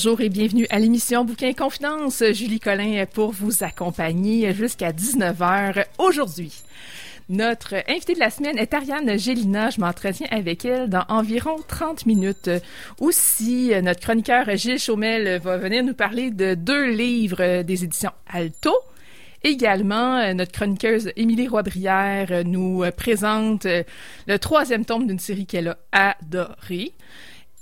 [0.00, 2.22] Bonjour et bienvenue à l'émission Bouquin Confidence.
[2.30, 6.52] Julie Collin pour vous accompagner jusqu'à 19h aujourd'hui.
[7.28, 9.70] Notre invitée de la semaine est Ariane Gélina.
[9.70, 12.48] Je m'entretiens avec elle dans environ 30 minutes.
[13.00, 18.72] Aussi, notre chroniqueur Gilles Chaumel va venir nous parler de deux livres des éditions Alto.
[19.42, 23.66] Également, notre chroniqueuse Émilie Roy-Brière nous présente
[24.28, 26.92] le troisième tome d'une série qu'elle a adorée.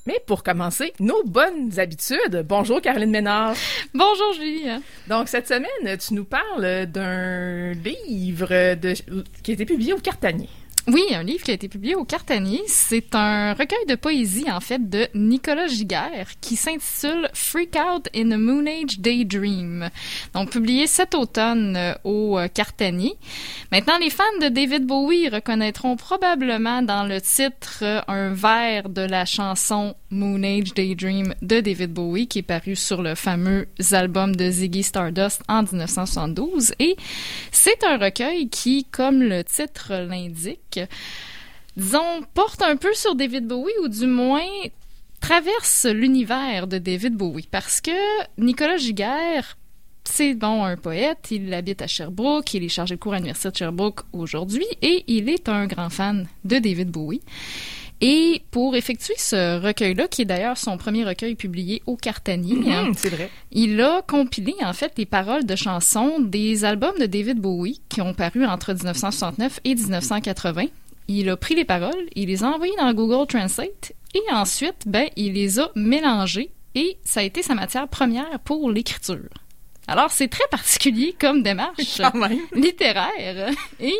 [0.06, 2.44] Mais pour commencer, nos bonnes habitudes.
[2.48, 3.54] Bonjour Caroline Ménard.
[3.92, 4.66] Bonjour Julie.
[5.08, 8.94] Donc cette semaine, tu nous parles d'un livre de,
[9.42, 10.48] qui a été publié au Cartanier.
[10.88, 12.62] Oui, un livre qui a été publié au Cartanier.
[12.68, 18.30] C'est un recueil de poésie, en fait, de Nicolas Giguère qui s'intitule Freak Out in
[18.30, 19.90] a Moon Age Daydream.
[20.32, 23.14] Donc, publié cet automne euh, au euh, Cartanier.
[23.72, 29.02] Maintenant, les fans de David Bowie reconnaîtront probablement dans le titre euh, un vers de
[29.02, 34.34] la chanson Moon Age Daydream de David Bowie qui est paru sur le fameux album
[34.34, 36.74] de Ziggy Stardust en 1972.
[36.78, 36.96] Et
[37.50, 40.80] c'est un recueil qui, comme le titre l'indique,
[41.76, 44.42] disons, porte un peu sur David Bowie ou du moins
[45.20, 47.90] traverse l'univers de David Bowie parce que
[48.38, 49.56] Nicolas Giguère
[50.08, 53.50] c'est bon un poète, il habite à Sherbrooke, il est chargé de cours à l'Université
[53.50, 57.20] de Sherbrooke aujourd'hui et il est un grand fan de David Bowie.
[58.00, 62.92] Et pour effectuer ce recueil-là, qui est d'ailleurs son premier recueil publié au Cartanier, mmh,
[62.96, 63.30] c'est vrai.
[63.52, 68.02] il a compilé en fait les paroles de chansons des albums de David Bowie qui
[68.02, 70.66] ont paru entre 1969 et 1980.
[71.08, 75.08] Il a pris les paroles, il les a envoyées dans Google Translate et ensuite, ben,
[75.16, 79.30] il les a mélangées et ça a été sa matière première pour l'écriture.
[79.88, 82.00] Alors, c'est très particulier comme démarche
[82.54, 83.50] littéraire.
[83.80, 83.94] Et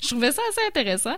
[0.00, 1.16] je trouvais ça assez intéressant.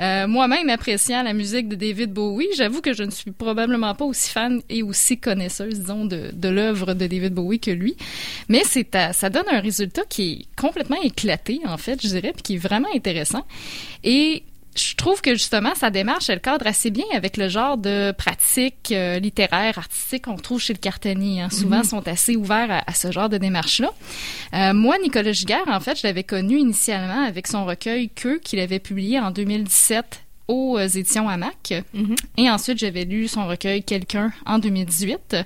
[0.00, 4.04] Euh, Moi-même, appréciant la musique de David Bowie, j'avoue que je ne suis probablement pas
[4.04, 7.96] aussi fan et aussi connaisseuse, disons, de, de l'œuvre de David Bowie que lui.
[8.48, 12.42] Mais c'est ça donne un résultat qui est complètement éclaté, en fait, je dirais, puis
[12.42, 13.46] qui est vraiment intéressant.
[14.04, 14.42] Et
[14.76, 18.92] je trouve que justement sa démarche elle cadre assez bien avec le genre de pratique
[18.92, 21.40] euh, littéraire artistique qu'on trouve chez le Cartanier.
[21.40, 21.48] Hein.
[21.50, 21.84] Souvent, Mhm.
[21.84, 23.90] sont assez ouverts à, à ce genre de démarche-là.
[24.54, 28.60] Euh, moi, Nicolas Giguère, en fait, je l'avais connu initialement avec son recueil Que qu'il
[28.60, 31.74] avait publié en 2017 aux euh, éditions Hamac.
[31.92, 32.16] Mhm.
[32.36, 35.36] Et ensuite, j'avais lu son recueil Quelqu'un en 2018.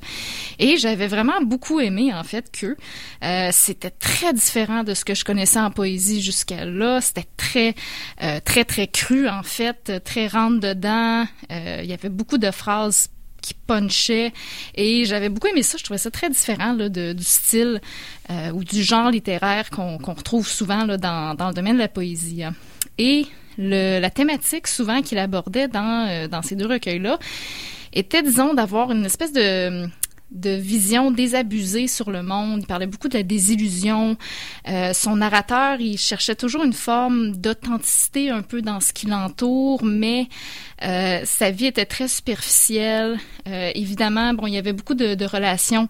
[0.59, 2.77] Et j'avais vraiment beaucoup aimé, en fait, que
[3.25, 7.01] euh, c'était très différent de ce que je connaissais en poésie jusqu'à là.
[7.01, 7.75] C'était très,
[8.23, 11.27] euh, très, très cru, en fait, très rentre-dedans.
[11.51, 13.09] Euh, il y avait beaucoup de phrases
[13.41, 14.33] qui punchaient
[14.75, 15.79] et j'avais beaucoup aimé ça.
[15.79, 17.81] Je trouvais ça très différent là, de, du style
[18.31, 21.89] euh, ou du genre littéraire qu'on retrouve souvent là, dans, dans le domaine de la
[21.89, 22.43] poésie.
[22.99, 23.27] Et
[23.61, 27.19] le, la thématique souvent qu'il abordait dans, euh, dans ces deux recueils-là
[27.93, 29.87] était, disons, d'avoir une espèce de
[30.31, 32.61] de vision désabusée sur le monde.
[32.63, 34.17] Il parlait beaucoup de la désillusion.
[34.69, 39.85] Euh, son narrateur, il cherchait toujours une forme d'authenticité un peu dans ce qui l'entoure,
[39.85, 40.29] mais
[40.83, 43.19] euh, sa vie était très superficielle.
[43.49, 45.89] Euh, évidemment, bon, il y avait beaucoup de, de relations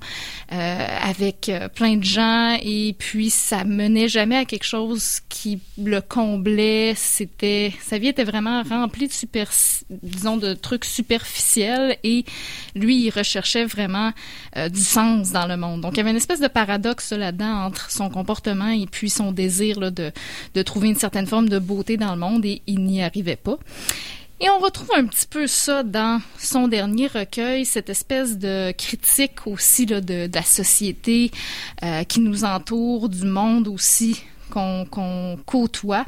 [0.53, 5.61] euh, avec euh, plein de gens et puis ça menait jamais à quelque chose qui
[5.79, 6.95] le comblait.
[6.97, 9.51] C'était, sa vie était vraiment remplie de super,
[9.91, 12.25] disons, de trucs superficiels et
[12.75, 14.13] lui, il recherchait vraiment
[14.57, 15.81] euh, du sens dans le monde.
[15.81, 19.33] Donc, il y avait une espèce de paradoxe là-dedans entre son comportement et puis son
[19.33, 20.13] désir de,
[20.55, 23.59] de trouver une certaine forme de beauté dans le monde et il n'y arrivait pas.
[24.43, 29.47] Et on retrouve un petit peu ça dans son dernier recueil, cette espèce de critique
[29.47, 31.31] aussi de la société
[31.83, 36.05] euh, qui nous entoure, du monde aussi qu'on côtoie.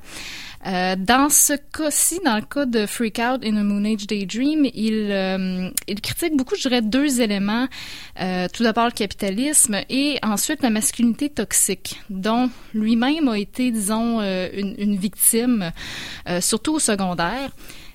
[0.65, 4.65] Euh, dans ce cas-ci, dans le cas de Freak Out in a Moon Age Daydream,
[4.75, 7.67] il, euh, il critique beaucoup, je dirais, deux éléments.
[8.21, 14.21] Euh, tout d'abord le capitalisme et ensuite la masculinité toxique, dont lui-même a été, disons,
[14.21, 15.73] une, une, victime,
[16.41, 17.51] surtout au secondaire.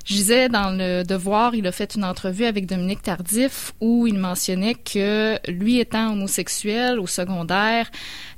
[0.07, 4.17] Je disais dans le Devoir, il a fait une entrevue avec Dominique Tardif où il
[4.17, 7.91] mentionnait que lui étant homosexuel au secondaire,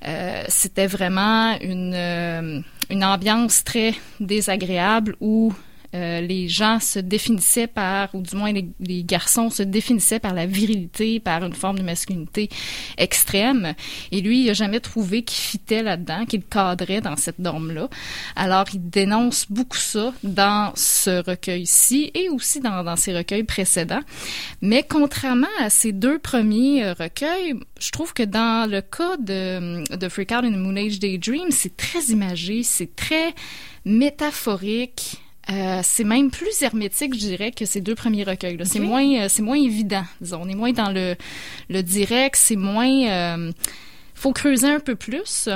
[0.08, 5.54] euh, c'était vraiment une, euh, une ambiance très désagréable où
[5.96, 10.34] euh, les gens se définissaient par, ou du moins les, les, garçons se définissaient par
[10.34, 12.50] la virilité, par une forme de masculinité
[12.98, 13.74] extrême.
[14.12, 17.90] Et lui, il a jamais trouvé qu'il fitait là-dedans, qu'il cadrait dans cette norme-là.
[18.36, 24.02] Alors, il dénonce beaucoup ça dans ce recueil-ci et aussi dans, dans ses recueils précédents.
[24.62, 30.10] Mais contrairement à ces deux premiers recueils, je trouve que dans le cas de, de
[30.10, 33.34] Freak Out in the Moon Age Daydream, c'est très imagé, c'est très
[33.86, 35.18] métaphorique.
[35.50, 38.58] Euh, c'est même plus hermétique, je dirais, que ces deux premiers recueils.
[38.58, 40.04] là C'est moins, euh, c'est moins évident.
[40.22, 41.16] Disons, on est moins dans le,
[41.70, 43.08] le direct, c'est moins.
[43.08, 43.52] Euh,
[44.14, 45.50] faut creuser un peu plus.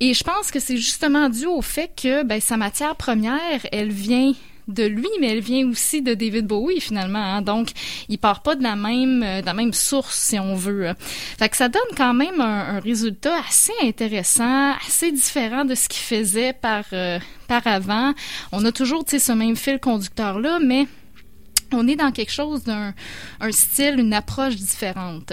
[0.00, 3.90] Et je pense que c'est justement dû au fait que ben, sa matière première, elle
[3.90, 4.32] vient
[4.68, 7.18] de lui, mais elle vient aussi de David Bowie finalement.
[7.18, 7.42] Hein.
[7.42, 7.70] Donc,
[8.08, 10.92] il part pas de la même euh, de la même source si on veut.
[11.38, 16.02] Fait que ça donne quand même un, résultat assez intéressant, assez différent de ce qu'il
[16.02, 17.18] faisait par euh,
[17.48, 18.14] par avant.
[18.52, 20.86] On a toujours ce même fil conducteur là, mais
[21.74, 22.94] on est dans quelque chose d'un
[23.40, 25.32] un style, une approche différente.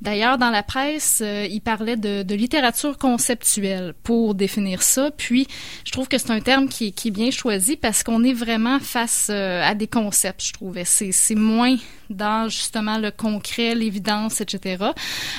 [0.00, 5.10] D'ailleurs, dans la presse, euh, il parlait de, de, littérature conceptuelle pour définir ça.
[5.10, 5.46] Puis,
[5.84, 8.78] je trouve que c'est un terme qui, qui, est bien choisi parce qu'on est vraiment
[8.80, 10.84] face euh, à des concepts, je trouvais.
[10.84, 11.76] C'est, c'est moins
[12.10, 14.84] dans justement le concret, l'évidence, etc.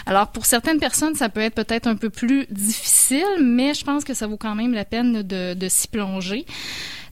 [0.05, 4.03] Alors, pour certaines personnes, ça peut être peut-être un peu plus difficile, mais je pense
[4.03, 6.45] que ça vaut quand même la peine de, s'y plonger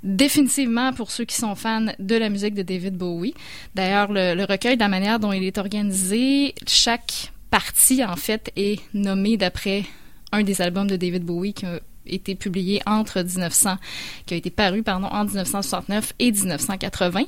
[0.03, 3.33] définitivement pour ceux qui sont fans de la musique de David Bowie.
[3.73, 8.79] D'ailleurs, le, recueil, de la manière dont il est organisé, chaque partie, en fait, est
[8.93, 9.83] nommée d'après
[10.31, 11.65] un des albums de David Bowie qui
[12.07, 13.77] été publié entre 1900,
[14.25, 17.23] qui a été paru, pardon, en 1969 et 1980.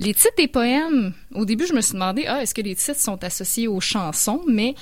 [0.00, 3.00] Les titres des poèmes, au début, je me suis demandé, ah, est-ce que les titres
[3.00, 4.42] sont associés aux chansons?
[4.48, 4.74] Mais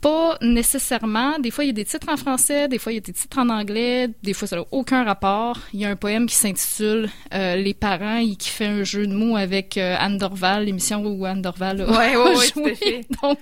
[0.00, 1.38] pas nécessairement.
[1.38, 3.12] Des fois, il y a des titres en français, des fois, il y a des
[3.12, 5.58] titres en anglais, des fois, ça n'a aucun rapport.
[5.72, 9.06] Il y a un poème qui s'intitule euh, Les parents et qui fait un jeu
[9.06, 13.06] de mots avec euh, Anne Dorval, l'émission où Anne Dorval a, ouais, ouais, joué.
[13.22, 13.38] Donc,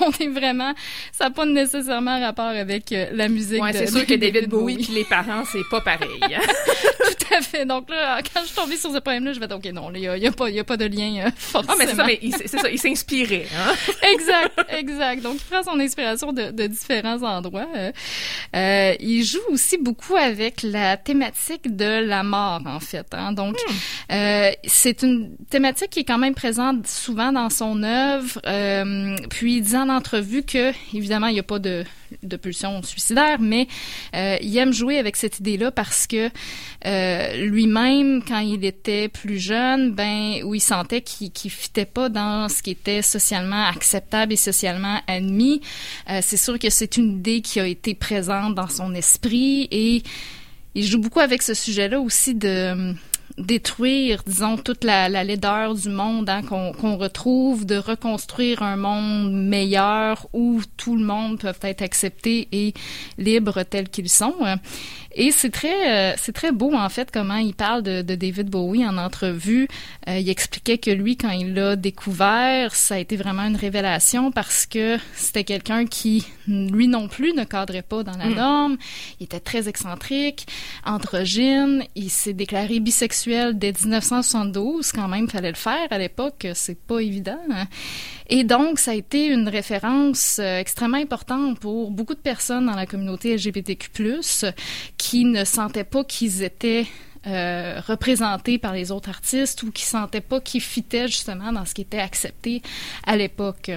[0.00, 0.74] on est vraiment...
[1.12, 4.76] Ça n'a pas nécessairement rapport avec euh, la musique ouais, c'est sûr que David Bowie
[4.76, 6.20] puis les parents, c'est pas pareil.
[6.20, 7.64] Tout à fait.
[7.64, 10.00] Donc là, quand je suis tombée sur ce poème-là, je vais dire, OK, non, il
[10.00, 11.74] n'y a, y a, pas, y a pas de lien forcément.
[11.74, 13.46] Ah, mais c'est ça, mais c'est ça, il s'inspirait.
[13.56, 13.74] Hein?
[14.12, 15.22] exact, exact.
[15.22, 17.66] Donc, il prend son inspiration de, de différents endroits.
[17.76, 17.92] Euh,
[18.56, 23.06] euh, il joue aussi beaucoup avec la thématique de la mort, en fait.
[23.12, 23.32] Hein.
[23.32, 24.12] Donc, hmm.
[24.12, 28.40] euh, c'est une thématique qui est quand même présente souvent dans son œuvre.
[28.46, 31.84] Euh, puis, il dit en entrevue que, évidemment, il n'y a pas de,
[32.22, 33.68] de pulsion suicidaire, mais
[34.14, 36.30] euh, il aime jouer avec cette idée-là parce que
[36.86, 42.08] euh, lui-même, quand il était plus jeune, ben où il sentait qu'il ne fitait pas
[42.08, 45.60] dans ce qui était socialement acceptable et socialement admis,
[46.10, 50.02] euh, c'est sûr que c'est une idée qui a été présente dans son esprit et
[50.74, 52.94] il joue beaucoup avec ce sujet-là aussi de
[53.38, 59.32] détruire, disons, toute la, la laideur du monde hein, qu'on retrouve, de reconstruire un monde
[59.32, 62.74] meilleur où tout le monde peut être accepté et
[63.16, 64.34] libre tel qu'ils sont.
[65.14, 68.50] Et c'est très, euh, c'est très beau en fait comment il parle de, de David
[68.50, 69.66] Bowie en entrevue.
[70.08, 74.30] Euh, il expliquait que lui, quand il l'a découvert, ça a été vraiment une révélation
[74.30, 78.34] parce que c'était quelqu'un qui, lui non plus, ne cadrait pas dans la mm.
[78.34, 78.76] norme.
[79.18, 80.46] Il était très excentrique,
[80.84, 81.84] androgyne.
[81.96, 84.92] Il s'est déclaré bisexuel dès 1972.
[84.92, 86.46] Quand même, fallait le faire à l'époque.
[86.54, 87.38] C'est pas évident.
[87.50, 87.66] Hein.
[88.28, 92.74] Et donc, ça a été une référence euh, extrêmement importante pour beaucoup de personnes dans
[92.74, 94.20] la communauté LGBTQ+,
[94.96, 96.86] qui ne sentaient pas qu'ils étaient
[97.26, 101.74] euh, représentés par les autres artistes ou qui sentaient pas qu'ils fitaient justement dans ce
[101.74, 102.62] qui était accepté
[103.04, 103.72] à l'époque.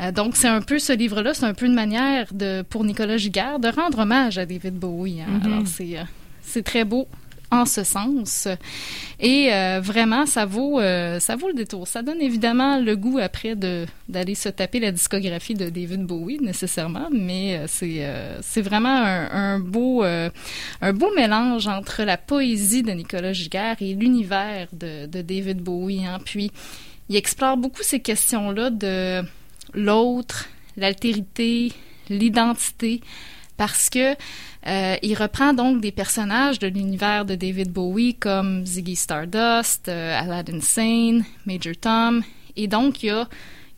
[0.00, 3.18] Euh, donc c'est un peu ce livre-là, c'est un peu une manière de pour Nicolas
[3.18, 5.20] Giguère de rendre hommage à David Bowie.
[5.20, 5.26] Hein.
[5.28, 5.44] Mm-hmm.
[5.44, 6.02] Alors c'est euh,
[6.40, 7.06] c'est très beau
[7.50, 8.48] en ce sens.
[9.20, 11.86] Et euh, vraiment, ça vaut, euh, ça vaut le détour.
[11.86, 17.08] Ça donne évidemment le goût après d'aller se taper la discographie de David Bowie nécessairement,
[17.10, 23.76] mais euh, c'est vraiment un, beau un beau mélange entre la poésie de Nicolas Giguère
[23.80, 26.04] et l'univers de, de David Bowie.
[26.04, 26.18] Hein.
[26.24, 26.50] Puis
[27.08, 29.22] il explore beaucoup ces questions-là de
[29.74, 31.72] l'autre, l'altérité,
[32.08, 33.00] l'identité,
[33.56, 34.14] parce que
[34.66, 40.18] Euh, il reprend donc des personnages de l'univers de David Bowie comme Ziggy Stardust, euh,
[40.20, 42.22] Aladdin Sane, Major Tom.
[42.56, 43.28] Et donc, il y a,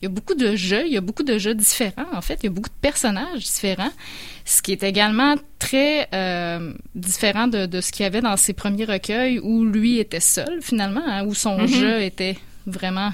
[0.01, 2.39] il y a beaucoup de jeux, il y a beaucoup de jeux différents, en fait.
[2.41, 3.91] Il y a beaucoup de personnages différents,
[4.45, 8.53] ce qui est également très euh, différent de, de ce qu'il y avait dans ses
[8.53, 11.67] premiers recueils où lui était seul, finalement, hein, où son Mhm.
[11.67, 13.11] jeu était vraiment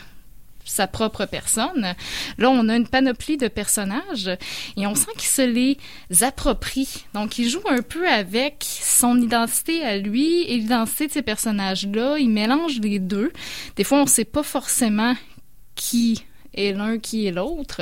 [0.66, 1.96] sa propre personne.
[2.38, 4.30] Là, on a une panoplie de personnages
[4.78, 5.78] et on sent qu'il se les
[6.22, 7.06] approprie.
[7.14, 12.18] Donc, il joue un peu avec son identité à lui et l'identité de ces personnages-là.
[12.20, 13.32] Il mélange les deux.
[13.76, 15.16] Des fois, on ne sait pas forcément
[15.76, 17.82] qui est l'un, qui est l'autre,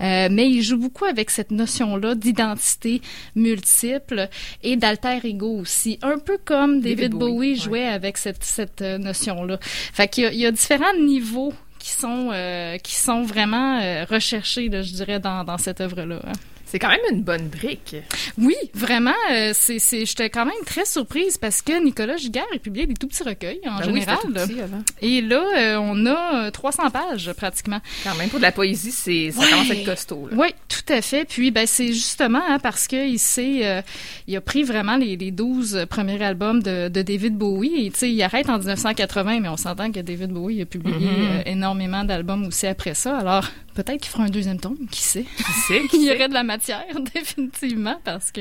[0.00, 3.00] Euh, mais il joue beaucoup avec cette notion-là d'identité
[3.34, 4.28] multiple
[4.62, 7.54] et d'alter ego aussi, un peu comme David, David Bowie, Bowie, ouais.
[7.56, 9.58] jouait avec cette, cette euh, notion-là.
[9.60, 11.52] Fait qu'il y y a différents niveaux
[11.86, 16.18] qui sont euh, qui sont vraiment euh, recherchés, là, je dirais, dans, dans cette œuvre-là.
[16.26, 16.32] hein.
[16.76, 17.96] C'est quand même une bonne brique.
[18.36, 22.58] Oui, vraiment, euh, c'est, c'est, j'étais quand même très surprise parce que Nicolas Giguère a
[22.58, 24.18] publié des tout petits recueils en Ben général.
[24.20, 24.82] tout petit avant.
[25.00, 27.80] Et là, euh, on a euh, 300 pages pratiquement.
[28.04, 29.50] Quand même, pour de la poésie, c'est, ça Ouais.
[29.50, 30.28] commence à être costaud.
[30.30, 30.36] Là.
[30.38, 31.24] Oui, tout à fait.
[31.26, 33.80] Puis ben c'est justement hein, parce que il s'est, euh,
[34.26, 37.86] il a pris vraiment les, les 12 premiers albums de, de David Bowie.
[37.86, 40.94] Et tu sais, il arrête en 1980, mais on s'entend que David Bowie a publié
[41.06, 41.26] Mhm.
[41.30, 43.16] euh, énormément d'albums aussi après ça.
[43.16, 45.24] Alors peut-être qu'il fera un deuxième tome, qui sait?
[45.36, 48.40] Qui sait, qui Il y aurait de la matière, définitivement, parce que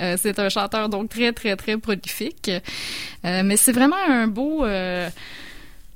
[0.00, 2.50] euh, c'est un chanteur donc très, très, très prolifique.
[3.24, 4.64] Euh, mais c'est vraiment un beau...
[4.64, 5.10] euh,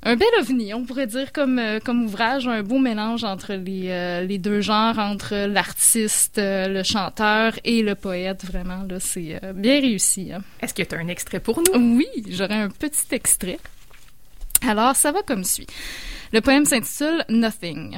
[0.07, 4.37] un bel ovni, on pourrait dire, comme, comme ouvrage, un beau mélange entre les, les
[4.37, 8.83] deux genres, entre l'artiste, le chanteur et le poète, vraiment.
[8.87, 10.31] Là, c'est bien réussi.
[10.31, 10.43] hein.
[10.61, 11.97] Est-ce que tu as un extrait pour nous?
[11.97, 13.57] Oui, j'aurais un petit extrait.
[14.67, 15.65] Alors, ça va comme suit.
[16.33, 17.97] Le poème s'intitule Nothing.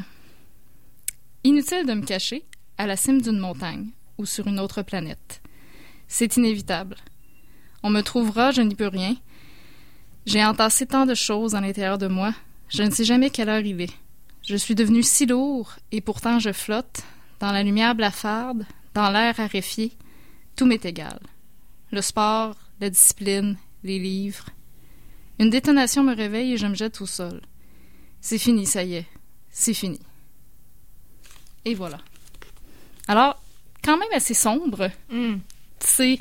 [1.47, 2.43] Inutile de me cacher
[2.77, 5.41] à la cime d'une montagne ou sur une autre planète.
[6.09, 6.97] C'est inévitable.
[7.83, 9.15] On me trouvera, je n'y peux rien.
[10.25, 12.33] J'ai entassé tant de choses à l'intérieur de moi,
[12.67, 13.93] je ne sais jamais quelle heure il est.
[14.45, 17.03] Je suis devenu si lourd, et pourtant je flotte,
[17.39, 19.93] dans la lumière blafarde, dans l'air raréfié.
[20.57, 21.21] Tout m'est égal.
[21.93, 24.49] Le sport, la discipline, les livres.
[25.39, 27.39] Une détonation me réveille et je me jette au sol.
[28.19, 29.07] C'est fini, ça y est.
[29.49, 30.01] C'est fini.
[31.67, 31.97] Et voilà.
[33.09, 33.37] Alors,
[33.83, 34.89] quand même assez sombre,
[35.79, 36.17] c'est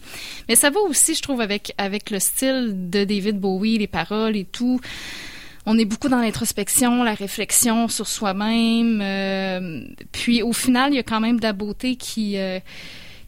[0.48, 4.36] mais ça va aussi je trouve avec avec le style de David Bowie les paroles
[4.36, 4.80] et tout.
[5.66, 10.98] On est beaucoup dans l'introspection la réflexion sur soi-même euh, puis au final il y
[10.98, 12.58] a quand même de la beauté qui euh,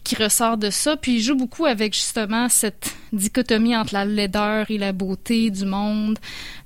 [0.03, 0.97] qui ressort de ça.
[0.97, 5.65] Puis il joue beaucoup avec justement cette dichotomie entre la laideur et la beauté du
[5.65, 6.19] monde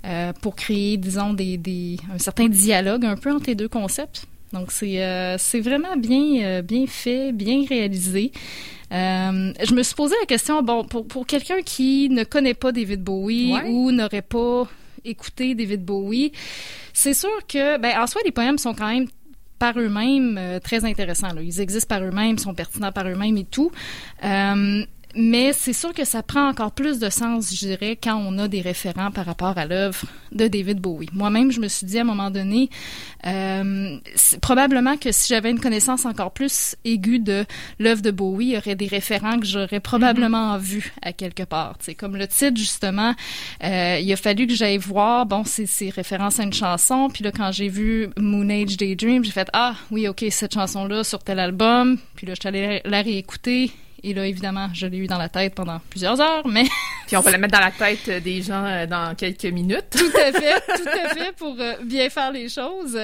[0.06, 4.26] euh, pour créer disons des, des un certain dialogue un peu entre les deux concepts
[4.54, 8.32] donc c'est euh, c'est vraiment bien euh, bien fait bien réalisé
[8.92, 12.72] euh, je me suis posé la question, bon, pour, pour quelqu'un qui ne connaît pas
[12.72, 13.70] David Bowie Ouais.
[13.70, 14.68] ou n'aurait pas
[15.04, 16.32] écouté David Bowie,
[16.94, 19.08] c'est sûr que, ben, en soi, les poèmes sont quand même
[19.58, 21.34] par eux-mêmes euh, très intéressants.
[21.34, 21.42] Là.
[21.42, 23.72] Ils existent par eux-mêmes, sont pertinents par eux-mêmes et tout.
[24.24, 28.38] Euh, mais c'est sûr que ça prend encore plus de sens, je dirais, quand on
[28.40, 31.10] a des référents par rapport à l'œuvre de David Bowie.
[31.14, 32.70] Moi-même, je me suis dit à un moment donné,
[33.28, 33.98] euh,
[34.42, 37.46] probablement que si j'avais une connaissance encore plus aiguë de
[37.80, 41.76] l'œuvre de Bowie, il y aurait des référents que j'aurais probablement vus à quelque part.
[41.80, 43.14] C'est comme le titre justement,
[43.64, 45.26] euh, il a fallu que j'aille voir.
[45.26, 47.10] Bon, c'est référence à une chanson.
[47.14, 51.04] Puis là, quand j'ai vu Moon Age Daydream, j'ai fait ah oui, ok, cette chanson-là
[51.04, 51.98] sur tel album.
[52.16, 53.72] Puis là, je suis allée la réécouter.
[54.06, 56.66] Et là, évidemment, je l'ai eu dans la tête pendant plusieurs heures, mais
[57.08, 59.86] Puis on va la mettre dans la tête des gens euh, dans quelques minutes.
[59.92, 62.98] tout à fait, tout à fait pour euh, bien faire les choses.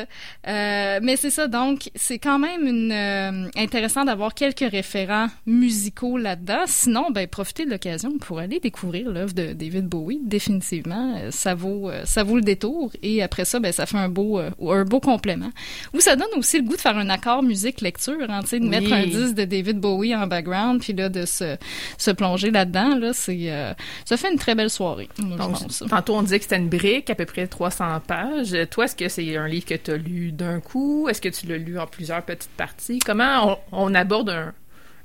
[0.48, 6.18] Euh, mais c'est ça, donc c'est quand même une, euh, intéressant d'avoir quelques référents musicaux
[6.18, 6.63] là-dedans.
[6.65, 10.20] Sinon, ben profitez de l'occasion pour aller découvrir l'œuvre de David Bowie.
[10.24, 12.91] Définitivement, euh, ça vaut ça vaut le détour.
[13.03, 15.51] Et après ça, ben ça fait un beau un beau complément.
[15.94, 18.60] Ou ça donne aussi le goût de faire un accord musique lecture, hein, tu sais,
[18.60, 18.70] de Oui.
[18.70, 21.58] mettre un disque de David Bowie en background, puis là de se
[21.98, 22.96] se plonger là-dedans.
[22.98, 23.74] Là, c'est euh,
[24.05, 25.10] ça fait une très belle soirée.
[25.19, 25.84] Moi, je Donc, pense.
[25.89, 28.55] tantôt, on disait que c'était une brique, à peu près 300 pages.
[28.72, 31.08] Toi, est-ce que c'est un livre que tu as lu d'un coup?
[31.10, 33.00] Est-ce que tu l'as lu en plusieurs petites parties?
[33.00, 34.53] Comment on, on aborde un,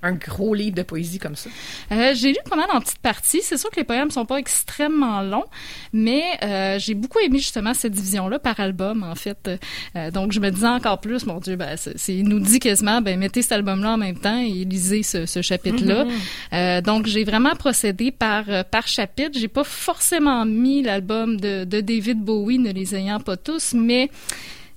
[0.05, 1.51] un gros livre de poésie comme ça?
[1.91, 3.41] Euh, j'ai lu pas mal en petites parties.
[3.43, 5.47] C'est sûr que les poèmes sont pas extrêmement longs,
[5.93, 9.51] mais euh, j'ai beaucoup aimé justement cette division-là par album, en fait.
[9.97, 13.01] Euh, donc, je me disais encore plus, mon Dieu, ben, c'est, il nous dit quasiment,
[13.01, 16.07] ben, mettez cet album-là en même temps et lisez ce, ce chapitre-là.
[16.53, 19.39] Euh, donc, j'ai vraiment procédé par, par chapitre.
[19.39, 24.11] J'ai pas forcément mis l'album de, de David Bowie, ne les ayant pas tous, mais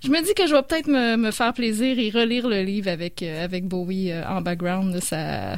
[0.07, 2.89] je me dis que je vais peut-être me, me faire plaisir et relire le livre
[2.89, 4.97] avec, euh, avec Bowie euh, en background.
[5.01, 5.55] Ça,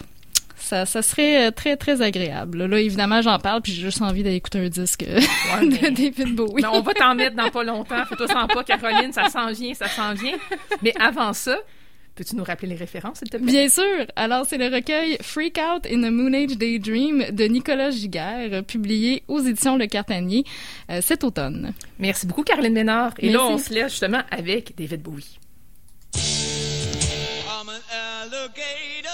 [0.58, 2.66] Ça, ça serait très, très agréable.
[2.66, 6.64] Là, évidemment, j'en parle, puis j'ai juste envie d'écouter un disque de David Bowie.
[6.66, 8.04] on va t'en mettre dans pas longtemps.
[8.06, 10.38] Fais-toi sans pas, Caroline, ça s'en vient, ça s'en vient.
[10.82, 11.58] Mais avant ça,
[12.20, 13.50] Peux-tu nous rappeler les références, s'il te plaît?
[13.50, 14.06] Bien sûr.
[14.18, 19.24] Alors, c'est le recueil Freak Out in a Moon Age Daydream de Nicolas Giguère, publié
[19.30, 20.44] aux éditions Le Cartanier
[20.92, 21.72] euh, cet automne.
[21.98, 23.14] Merci beaucoup, Caroline Ménard.
[23.20, 25.40] Et là, on se laisse justement avec David Bowie.
[26.18, 29.10] I'm an alligator.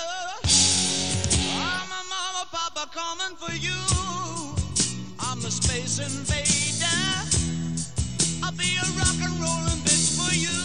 [1.53, 3.69] I'm a mama, papa coming for you.
[5.19, 6.87] I'm the space invader.
[8.43, 10.64] I'll be a rock and rollin' bitch for you.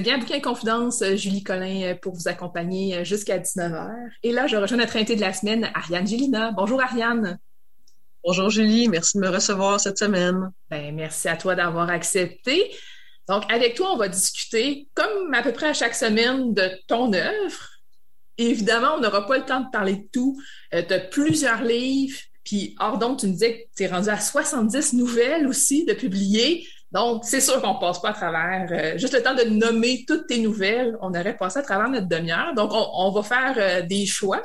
[0.00, 3.90] Bouquin Confidence, euh, Julie Collin, euh, pour vous accompagner euh, jusqu'à 19h.
[4.22, 6.52] Et là, je rejoins notre invitée de la semaine, Ariane Gélina.
[6.52, 7.38] Bonjour, Ariane.
[8.24, 8.88] Bonjour, Julie.
[8.88, 10.50] Merci de me recevoir cette semaine.
[10.70, 12.70] Ben, merci à toi d'avoir accepté.
[13.28, 17.12] Donc, avec toi, on va discuter, comme à peu près à chaque semaine, de ton
[17.12, 17.70] œuvre.
[18.38, 20.40] évidemment, on n'aura pas le temps de parler de tout.
[20.72, 22.18] tu as plusieurs livres.
[22.44, 25.92] Puis, hors donc, tu me disais que tu es rendu à 70 nouvelles aussi de
[25.92, 26.66] publier.
[26.92, 30.26] Donc, c'est sûr qu'on passe pas à travers euh, juste le temps de nommer toutes
[30.26, 30.98] tes nouvelles.
[31.00, 32.52] On aurait passé à travers notre demi-heure.
[32.54, 34.42] Donc, on, va faire euh, des choix.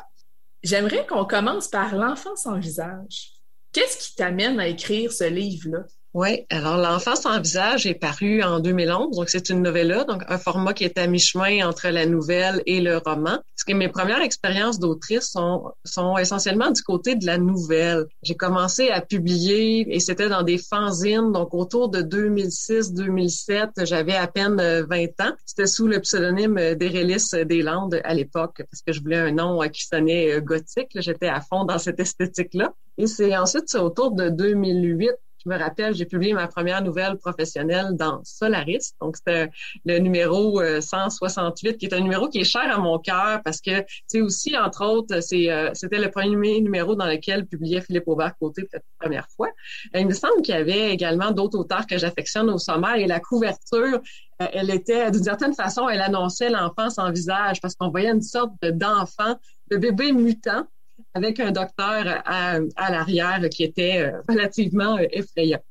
[0.62, 3.32] J'aimerais qu'on commence par l'enfant sans visage.
[3.72, 5.86] Qu'est-ce qui t'amène à écrire ce livre-là?
[6.16, 10.38] Oui, alors L'enfant sans visage est paru en 2011, donc c'est une novella, donc un
[10.38, 13.38] format qui est à mi-chemin entre la nouvelle et le roman.
[13.54, 18.06] Parce que mes premières expériences d'autrice sont, sont essentiellement du côté de la nouvelle.
[18.24, 24.28] J'ai commencé à publier et c'était dans des fanzines, donc autour de 2006-2007, j'avais à
[24.28, 25.34] peine 20 ans.
[25.46, 29.86] C'était sous le pseudonyme d'Erélis Deslandes à l'époque, parce que je voulais un nom qui
[29.86, 30.92] sonnait gothique.
[30.96, 32.72] J'étais à fond dans cette esthétique-là.
[32.98, 35.12] Et c'est ensuite, autour de 2008
[35.46, 38.94] je me rappelle, j'ai publié ma première nouvelle professionnelle dans Solaris.
[39.00, 39.50] Donc, c'était
[39.86, 43.62] le numéro 168, euh, qui est un numéro qui est cher à mon cœur parce
[43.62, 47.82] que, tu sais, aussi, entre autres, c'est, euh, c'était le premier numéro dans lequel publiait
[47.82, 49.50] Philippe Aubert-Côté pour la première fois.
[49.96, 53.06] Euh, il me semble qu'il y avait également d'autres auteurs que j'affectionne au sommaire et
[53.06, 54.02] la couverture,
[54.38, 58.52] elle était, d'une certaine façon, elle annonçait l'enfance en visage parce qu'on voyait une sorte
[58.62, 59.40] d'enfant,
[59.72, 60.66] de bébé mutant
[61.16, 62.60] avec un docteur à,
[62.92, 65.64] l'arrière qui était euh, relativement euh, effrayant.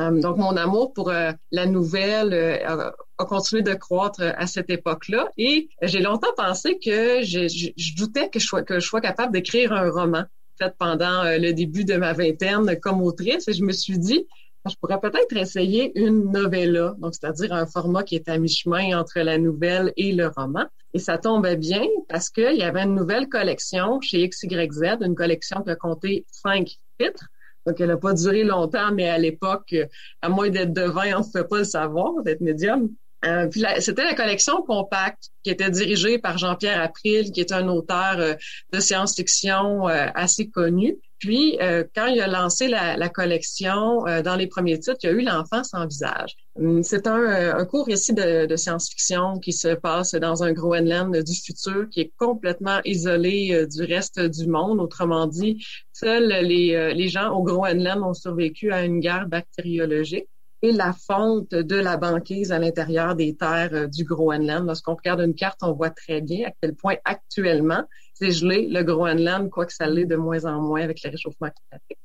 [0.00, 2.92] Euh, donc, mon amour pour la nouvelle a
[3.24, 8.46] continué de croître à cette époque-là et j'ai longtemps pensé que je, doutais que je,
[8.46, 10.24] sois, que je sois capable d'écrire un roman
[10.58, 14.26] fait pendant le début de ma vingtaine comme autrice je me suis dit,
[14.70, 19.20] je pourrais peut-être essayer une novella, donc c'est-à-dire un format qui est à mi-chemin entre
[19.20, 20.66] la nouvelle et le roman.
[20.94, 25.62] Et ça tombait bien parce qu'il y avait une nouvelle collection chez XYZ, une collection
[25.62, 27.26] qui a compté cinq titres.
[27.66, 29.74] Donc, elle n'a pas duré longtemps, mais à l'époque,
[30.20, 32.90] à moins d'être devin, on ne pouvait pas le savoir, d'être médium.
[33.24, 38.16] Euh, c'était la collection Compact qui était dirigée par Jean-Pierre April, qui est un auteur
[38.18, 38.34] euh,
[38.72, 40.96] de science-fiction euh, assez connu.
[41.18, 41.56] Puis,
[41.94, 45.62] quand il a lancé la, collection, dans les premiers titres, il y a eu L'enfant
[45.62, 46.34] sans visage.
[46.58, 51.88] Hum, c'est un, court récit de, science-fiction qui se passe dans un Groenland du futur
[51.90, 54.80] qui est complètement isolé du reste du monde.
[54.80, 60.26] Autrement dit, seuls les gens au Groenland ont survécu à une guerre bactériologique.
[60.62, 64.66] Et la fonte de la banquise à l'intérieur des terres du Groenland.
[64.66, 68.82] Lorsqu'on regarde une carte, on voit très bien à quel point actuellement c'est gelé le
[68.84, 72.01] Groenland, quoique ça l'est de moins en moins avec le réchauffement climatique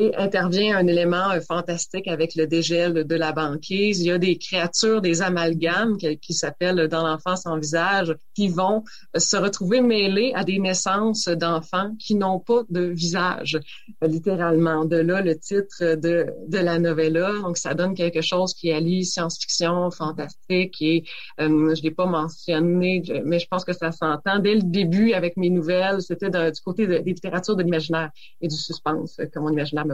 [0.00, 4.00] et intervient un élément euh, fantastique avec le dégel de la banquise.
[4.00, 8.82] Il y a des créatures, des amalgames qui, s'appellent dans l'enfance en visage, qui vont
[9.14, 13.60] euh, se retrouver mêlés à des naissances d'enfants qui n'ont pas de visage,
[14.02, 14.86] euh, littéralement.
[14.86, 17.32] De là le titre de, de la novella.
[17.42, 21.04] Donc ça donne quelque chose qui allie science-fiction, fantastique et
[21.40, 24.38] euh, je l'ai pas mentionné, mais je pense que ça s'entend.
[24.38, 28.10] Dès le début avec mes nouvelles, c'était du côté des littératures de l'imaginaire
[28.40, 29.89] et du suspense que mon imaginaire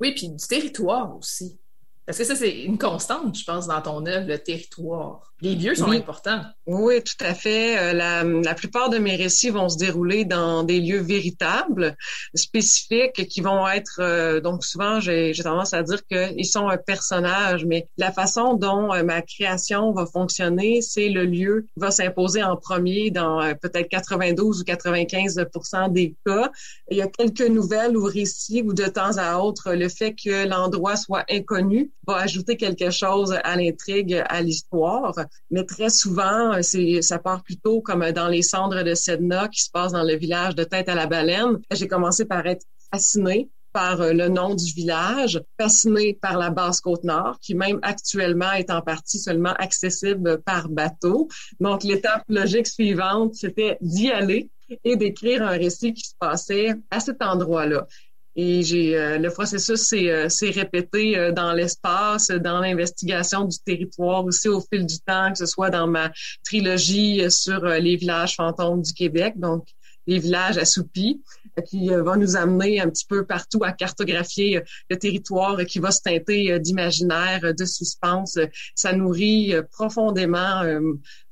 [0.00, 1.58] Oui, puis du territoire aussi.
[2.06, 5.32] Parce que ça, c'est une constante, je pense, dans ton œuvre, le territoire.
[5.40, 6.42] Les lieux sont importants.
[6.66, 7.78] Oui, tout à fait.
[7.78, 11.96] Euh, la, la, plupart de mes récits vont se dérouler dans des lieux véritables,
[12.34, 14.00] spécifiques, qui vont être...
[14.00, 18.92] Euh, donc souvent, j'ai tendance à dire qu'ils sont un personnage, mais la façon dont
[18.92, 23.88] euh, ma création va fonctionner, c'est le lieu qui va s'imposer en premier dans peut-être
[23.88, 26.50] 92 ou 95% des cas.
[26.90, 30.46] Il y a quelques nouvelles ou récits où de temps à autre, le fait que
[30.46, 35.14] l'endroit soit inconnu va ajouter quelque chose à l'intrigue, à l'histoire.
[35.50, 39.92] Mais très souvent, ça part plutôt comme dans les cendres de Sedna qui se passe
[39.92, 41.58] dans le village de Tête à la Baleine.
[41.70, 46.80] J'ai commencé par être fascinée par euh, le nom du village, fascinée par la basse
[46.80, 51.28] côte nord, qui même actuellement est en partie seulement accessible par bateau.
[51.60, 54.48] Donc, l'étape logique suivante, c'était d'y aller
[54.84, 57.86] et d'écrire un récit qui se passait à cet endroit-là.
[58.36, 64.24] Et j'ai euh, le processus s'est euh, répété euh, dans l'espace, dans l'investigation du territoire
[64.24, 66.10] aussi au fil du temps, que ce soit dans ma
[66.44, 69.66] trilogie sur les villages fantômes du Québec, donc
[70.06, 71.22] les villages assoupis,
[71.62, 76.00] qui va nous amener un petit peu partout à cartographier le territoire qui va se
[76.02, 78.38] teinter d'imaginaire, de suspense.
[78.74, 80.62] Ça nourrit profondément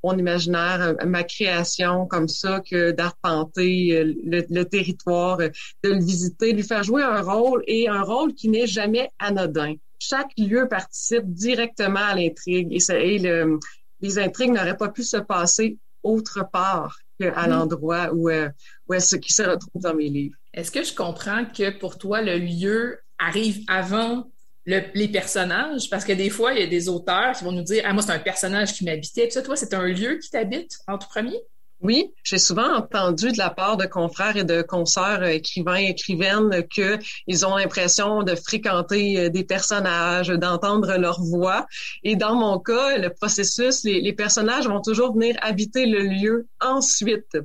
[0.02, 5.48] mon imaginaire, ma création comme ça, que d'arpenter euh, le, territoire, euh,
[5.84, 9.08] de le visiter, de lui faire jouer un rôle et un rôle qui n'est jamais
[9.18, 9.74] anodin.
[9.98, 13.58] Chaque lieu participe directement à l'intrigue et, et le,
[14.00, 16.98] les intrigues n'auraient pas pu se passer autre part
[17.30, 18.48] qu'à l'endroit où, euh,
[18.88, 20.36] où ce qui se retrouve dans mes livres.
[20.54, 24.30] Est-ce que je comprends que pour toi, le lieu arrive avant
[24.64, 27.82] les personnages, parce que des fois, il y a des auteurs qui vont nous dire
[27.84, 29.22] Ah, moi, c'est un personnage qui m'habitait.
[29.22, 31.36] Puis ça, toi, c'est un lieu qui t'habite en tout premier?
[31.82, 36.64] Oui, j'ai souvent entendu de la part de confrères et de consoeurs écrivains et écrivaines
[36.68, 41.66] qu'ils ont l'impression de fréquenter euh, des personnages, d'entendre leur voix.
[42.04, 47.36] Et dans mon cas, le processus, les, personnages vont toujours venir habiter le lieu ensuite.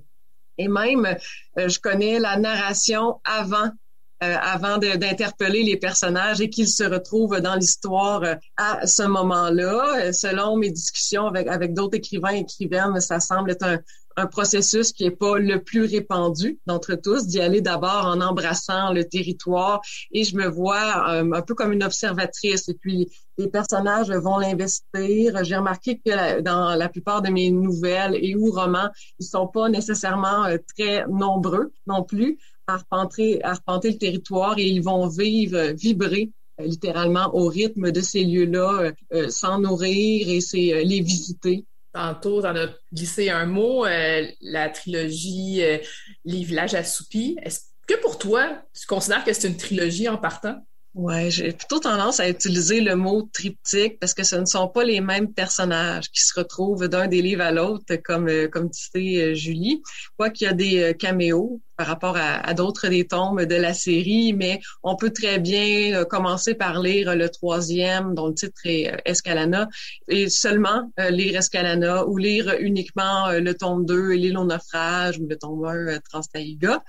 [0.59, 1.17] Et même,
[1.57, 3.71] euh, je connais la narration avant
[4.23, 10.07] euh, avant d'interpeller les personnages et qu'ils se retrouvent dans l'histoire euh, à ce moment-là.
[10.07, 13.77] Euh, selon mes discussions avec, avec d'autres écrivains et écrivaines, ça semble être un,
[14.17, 18.91] un processus qui est pas le plus répandu d'entre tous, d'y aller d'abord en embrassant
[18.91, 19.79] le territoire
[20.11, 25.43] et je me vois un peu comme une observatrice et puis les personnages vont l'investir.
[25.43, 29.69] J'ai remarqué que dans la plupart de mes nouvelles et ou romans, ils sont pas
[29.69, 36.65] nécessairement très nombreux non plus arpenter, arpenter le territoire et ils vont vivre, vibrer euh,
[36.65, 41.65] littéralement au rythme de ces lieux-là, euh, euh, sans nourrir et c'est les visiter.
[41.97, 45.63] Tantôt, tu en as glissé un mot, la trilogie
[46.25, 47.35] Les villages assoupis.
[47.41, 50.57] Est-ce que pour toi, tu considères que c'est une trilogie en partant?
[50.97, 54.83] Ouais, j'ai plutôt tendance à utiliser le mot triptyque parce que ce ne sont pas
[54.83, 58.81] les mêmes personnages qui se retrouvent d'un des livres à l'autre, comme euh, comme tu
[58.91, 59.83] sais, euh, Julie.
[60.17, 63.75] Quoi qu'il y a des euh, caméos par rapport à, d'autres des tomes de la
[63.75, 68.99] série, mais on peut très bien commencer par lire le troisième, dont le titre est
[69.05, 69.69] Escalana,
[70.07, 75.37] et seulement lire Escalana ou lire uniquement le tome 2, L'île au naufrage ou le
[75.37, 76.83] tome 1, Transtaïga.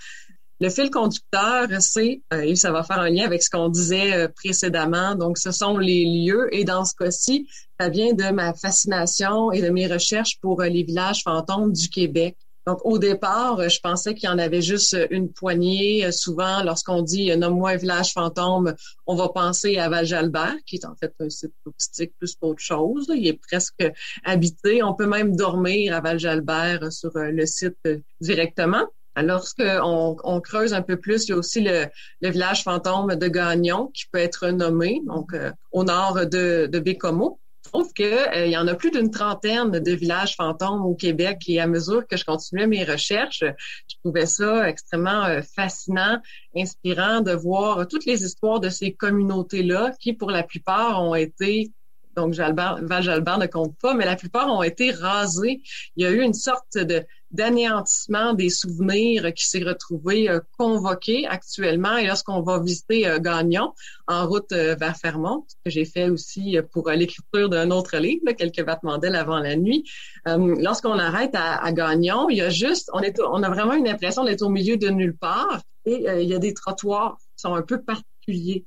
[0.61, 4.13] Le fil conducteur, c'est, euh, et ça va faire un lien avec ce qu'on disait
[4.15, 8.53] euh, précédemment, donc ce sont les lieux, et dans ce cas-ci, ça vient de ma
[8.55, 12.37] fascination et de mes recherches pour euh, les villages fantômes du Québec.
[12.67, 16.13] Donc, au départ, je pensais qu'il y en avait juste une poignée.
[16.13, 18.75] Souvent, lorsqu'on dit nomme-moi un village fantôme,
[19.07, 23.07] on va penser à Val-Jalbert, qui est en fait un site touristique plus qu'autre chose.
[23.15, 23.91] Il est presque
[24.23, 24.83] habité.
[24.83, 27.79] On peut même dormir à Val-Jalbert sur le site
[28.21, 28.85] directement.
[29.23, 31.87] Lorsqu'on on creuse un peu plus, il y a aussi le,
[32.23, 37.39] village fantôme de Gagnon qui peut être nommé, donc euh, au nord de, de Bécomo.
[37.73, 41.43] Sauf que euh, il y en a plus d'une trentaine de villages fantômes au Québec
[41.49, 46.19] et à mesure que je continuais mes recherches, je trouvais ça extrêmement euh, fascinant,
[46.57, 51.73] inspirant de voir toutes les histoires de ces communautés-là qui, pour la plupart, ont été
[52.19, 55.61] donc Val-Jalbert ne compte pas, mais la plupart ont été rasés.
[55.97, 61.27] Il y a eu une sorte de d'anéantissement des souvenirs qui s'est retrouvé euh, convoqué
[61.27, 61.97] actuellement.
[61.99, 63.75] Et lorsqu'on va visiter euh, Gagnon
[64.07, 68.33] en route euh, vers Fermont, ce que j'ai fait aussi pour l'écriture d'un autre livre,
[68.33, 69.85] quelques battements d'ailes avant la nuit,
[70.25, 74.25] lorsqu'on arrête à, Gagnon, il y a juste, on est, on a vraiment une impression
[74.25, 77.63] d'être au milieu de nulle part et il y a des trottoirs qui sont un
[77.63, 78.03] peu partout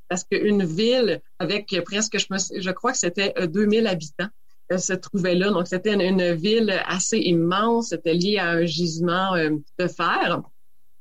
[0.08, 2.26] parce qu'une ville avec presque, je,
[2.60, 4.30] je crois que c'était 2000 euh, habitants
[4.72, 5.50] euh, se trouvait là.
[5.50, 7.90] Donc, c'était une, ville assez immense.
[7.90, 10.42] C'était lié à un gisement euh, de fer.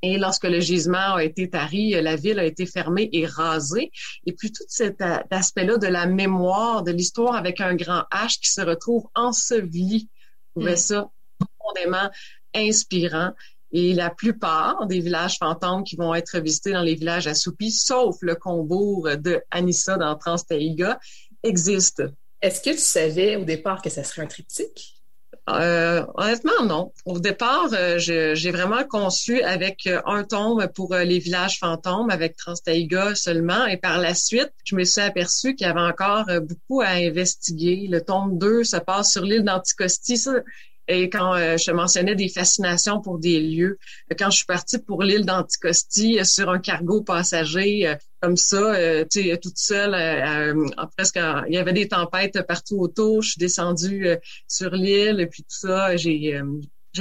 [0.03, 3.90] Et lorsque le gisement a été tari, la ville a été fermée et rasée.
[4.25, 8.51] Et puis tout cet aspect-là de la mémoire, de l'histoire avec un grand H qui
[8.51, 10.79] se retrouve enseveli, je trouvais mm.
[10.79, 12.11] ça profondément
[12.55, 13.33] inspirant.
[13.72, 18.16] Et la plupart des villages fantômes qui vont être visités dans les villages assoupis, sauf
[18.20, 20.98] le Combourg de Anissa dans Transtaïga,
[21.42, 22.04] existent.
[22.42, 25.00] Est-ce que tu savais au départ que ça serait un triptyque?
[25.48, 26.92] Euh, honnêtement, non.
[27.04, 32.37] Au départ, euh, j'ai vraiment conçu avec euh, un tome pour les villages fantômes, avec
[32.37, 33.66] Transtaïga seulement.
[33.66, 37.88] Et par la suite, je me suis aperçue qu'il y avait encore beaucoup à investiguer.
[37.88, 40.22] Le tome 2 se passe sur l'île d'Anticosti.
[40.92, 43.79] Et quand euh, je mentionnais des fascinations pour des lieux,
[44.18, 48.74] quand je suis partie pour l'île d'Anticosti euh, sur un cargo passager euh, comme ça,
[49.09, 49.94] tu sais, toute seule,
[50.94, 53.22] presque, il y avait des tempêtes partout autour.
[53.22, 54.09] Je suis descendue
[54.46, 56.42] sur l'île et puis tout ça, j'ai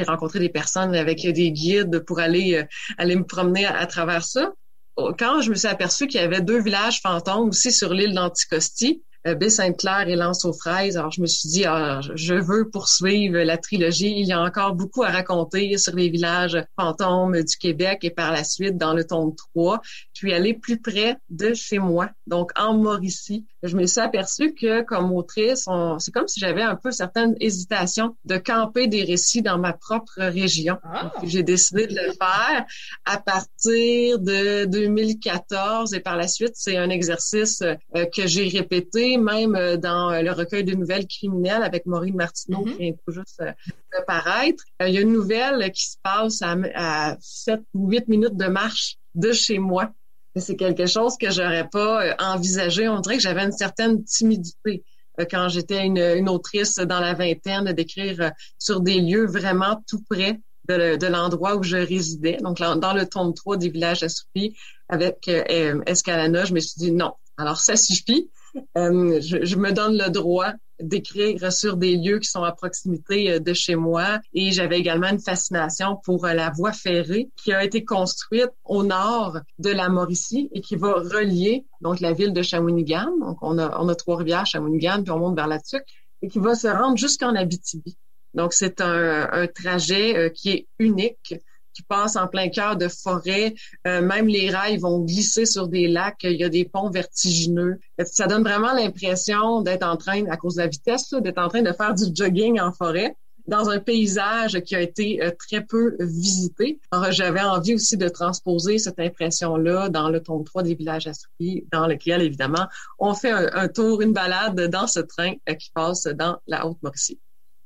[0.08, 2.64] rencontré des personnes avec des guides pour aller
[2.98, 4.54] aller me promener à, travers ça.
[4.96, 9.04] Quand je me suis aperçue qu'il y avait deux villages fantômes aussi sur l'île d'Anticosti,
[9.04, 10.98] euh, Baie-Sainte-Claire et Lance aux fraises.
[10.98, 14.14] Alors, je me suis dit, ah, je veux poursuivre la trilogie.
[14.18, 18.32] Il y a encore beaucoup à raconter sur les villages fantômes du Québec et par
[18.32, 19.82] la suite dans le tome 3.
[20.20, 23.46] Je suis allée plus près de chez moi, donc en Mauricie.
[23.64, 25.66] Je me suis aperçue que, comme autrice,
[26.00, 30.18] c'est comme si j'avais un peu certaines hésitations de camper des récits dans ma propre
[30.18, 30.78] région.
[30.84, 31.14] Ah.
[31.24, 32.66] J'ai décidé de le faire
[33.06, 39.16] à partir de 2014 et par la suite, c'est un exercice euh, que j'ai répété
[39.16, 42.76] même euh, dans euh, le recueil de nouvelles criminelles avec Maureen Martineau mm-hmm.
[42.76, 44.66] qui vient tout juste de paraître.
[44.86, 48.48] Il y a une nouvelle qui se passe à, à 7 ou 8 minutes de
[48.48, 49.94] marche de chez moi.
[50.40, 52.88] C'est quelque chose que j'aurais pas envisagé.
[52.88, 54.84] On dirait que j'avais une certaine timidité
[55.30, 61.08] quand j'étais une, autrice dans la vingtaine d'écrire sur des lieux vraiment tout près de,
[61.08, 62.38] l'endroit où je résidais.
[62.42, 64.56] Donc, dans le tome 3 des villages assoupis
[64.88, 67.14] avec Escalana, je me suis dit non.
[67.38, 68.30] Alors, ça suffit.
[68.78, 73.40] Euh, je, me donne le droit d'écrire sur des lieux qui sont à proximité euh,
[73.40, 74.20] de chez moi.
[74.34, 78.84] Et j'avais également une fascination pour euh, la voie ferrée qui a été construite au
[78.84, 83.18] nord de la Mauricie et qui va relier donc la ville de Shawinigan.
[83.20, 85.84] Donc on a, on a Trois-Rivières, Shawinigan, puis on monte vers la Tuque
[86.22, 87.98] et qui va se rendre jusqu'en Abitibi.
[88.34, 91.34] Donc c'est un, un trajet qui est unique
[91.80, 93.54] qui passe en plein cœur de forêt.
[93.88, 96.24] Euh, même les rails vont glisser sur des lacs.
[96.24, 97.80] Il y a des ponts vertigineux.
[98.06, 101.62] Ça donne vraiment l'impression d'être en train, à cause de la vitesse, d'être en train
[101.62, 103.16] de faire du jogging en forêt
[103.48, 106.80] dans un paysage qui a été euh, très peu visité.
[107.10, 111.88] J'avais envie aussi de transposer cette impression-là dans le tome 3 des villages assouvis, dans
[111.88, 112.68] lequel, évidemment,
[113.00, 116.68] on fait un, un tour, une balade dans ce train euh, qui passe dans la
[116.68, 117.20] Haute-Mauricie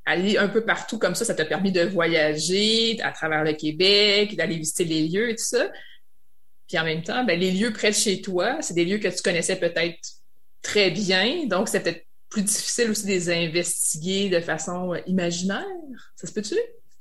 [0.05, 4.35] aller un peu partout comme ça, ça t'a permis de voyager à travers le Québec,
[4.35, 5.71] d'aller visiter les lieux et tout ça.
[6.67, 9.07] Puis en même temps, ben, les lieux près de chez toi, c'est des lieux que
[9.07, 9.99] tu connaissais peut-être
[10.61, 15.63] très bien, donc c'est peut-être plus difficile aussi de les investiguer de façon euh, imaginaire.
[16.15, 16.55] Ça se peut-tu?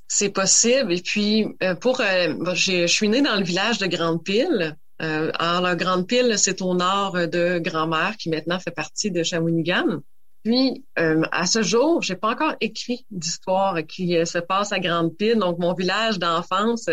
[0.06, 0.92] C'est possible.
[0.92, 4.76] Et puis, euh, pour, euh, je suis née dans le village de Grande-Pile.
[4.98, 10.00] alors, Grande-Pile, c'est au nord de Grand-Mère, qui maintenant fait partie de Shawinigan.
[10.44, 14.80] Puis, euh, à ce jour, j'ai pas encore écrit d'histoire qui euh, se passe à
[14.80, 15.38] Grande Pile.
[15.38, 16.90] Donc, mon village d'enfance,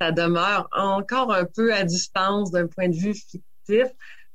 [0.00, 3.88] ça demeure encore un peu à distance d'un point de vue fictif.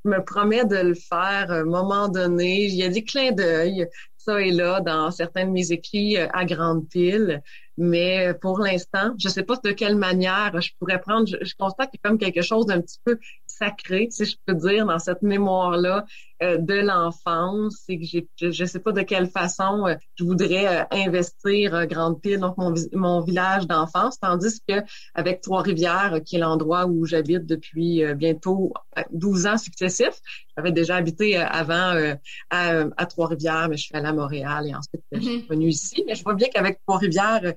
[0.03, 2.65] Je me promets de le faire à un moment donné.
[2.65, 6.27] Il y a des clins d'œil, ça et là, dans certains de mes écrits euh,
[6.33, 7.41] à Grande Pile.
[7.77, 11.27] Mais pour l'instant, je sais pas de quelle manière je pourrais prendre.
[11.27, 14.55] Je, constate qu'il y a comme quelque chose d'un petit peu sacré, si je peux
[14.55, 16.05] dire, dans cette mémoire-là
[16.36, 17.83] euh, de l'enfance.
[17.85, 21.87] C'est que j'ai, je ne sais pas de quelle façon euh, je voudrais euh, investir
[21.87, 24.75] Grande Pile, donc mon, mon village d'enfance, tandis que
[25.15, 28.73] avec Trois-Rivières, qui est l'endroit où j'habite depuis bientôt
[29.11, 30.19] 12 ans successifs,
[30.55, 32.15] j'avais déjà habité avant
[32.49, 35.47] à, à Trois-Rivières, mais je suis allée à Montréal et ensuite je suis mm-hmm.
[35.49, 36.03] venue ici.
[36.07, 37.53] Mais je vois bien qu'avec Trois-Rivières,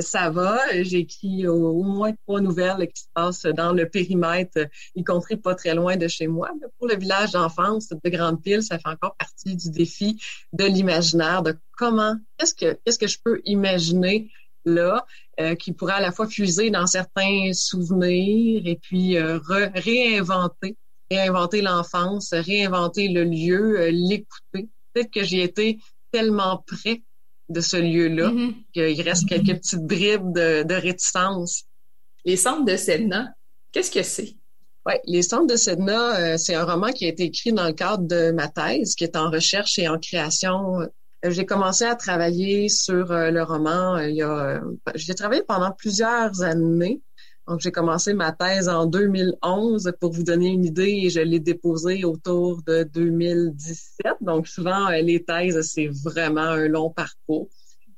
[0.00, 0.58] ça va.
[0.82, 4.58] J'ai écrit au, au, moins trois nouvelles qui se passent dans le périmètre,
[4.94, 6.50] y compris pas très loin de chez moi.
[6.60, 10.20] Mais pour le village d'enfance de Grande pile, ça fait encore partie du défi
[10.52, 14.30] de l'imaginaire, de comment, qu'est-ce que, qu'est-ce que je peux imaginer
[14.64, 15.06] là,
[15.40, 20.76] euh, qui pourrait à la fois fuser dans certains souvenirs et puis euh, réinventer,
[21.10, 24.68] réinventer l'enfance, réinventer le lieu, euh, l'écouter.
[24.92, 25.78] Peut-être que j'ai été
[26.12, 27.02] tellement près
[27.48, 28.54] de ce lieu-là mm-hmm.
[28.72, 31.64] qu'il reste quelques petites bribes de, de réticence.
[32.24, 33.34] Les centres de Sedna,
[33.72, 34.34] qu'est-ce que c'est?
[34.86, 37.72] Oui, Les Centres de Sedna, euh, c'est un roman qui a été écrit dans le
[37.72, 40.82] cadre de ma thèse, qui est en recherche et en création.
[40.82, 40.88] Euh,
[41.30, 44.60] j'ai commencé à travailler sur euh, le roman il y a...
[44.94, 47.00] J'ai travaillé pendant plusieurs années.
[47.48, 51.40] Donc, j'ai commencé ma thèse en 2011 pour vous donner une idée et je l'ai
[51.40, 54.16] déposée autour de 2017.
[54.20, 57.48] Donc, souvent, les thèses, c'est vraiment un long parcours.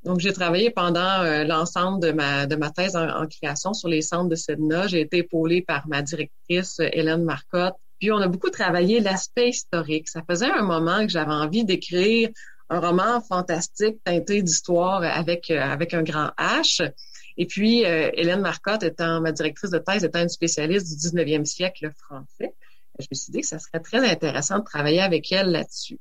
[0.07, 4.03] Donc, j'ai travaillé pendant euh, l'ensemble de ma, de ma thèse en, création sur les
[4.03, 4.87] centres de Sedna.
[4.87, 7.75] J'ai été épaulée par ma directrice, Hélène Marcotte.
[7.99, 10.09] Puis, on a beaucoup travaillé l'aspect historique.
[10.09, 12.31] Ça faisait un moment que j'avais envie d'écrire
[12.69, 16.89] un roman fantastique teinté d'histoire avec, euh, avec un grand H.
[17.37, 21.45] Et puis, euh, Hélène Marcotte, étant ma directrice de thèse, étant une spécialiste du 19e
[21.45, 22.55] siècle français,
[23.01, 25.99] je me suis dit que ça serait très intéressant de travailler avec elle là-dessus.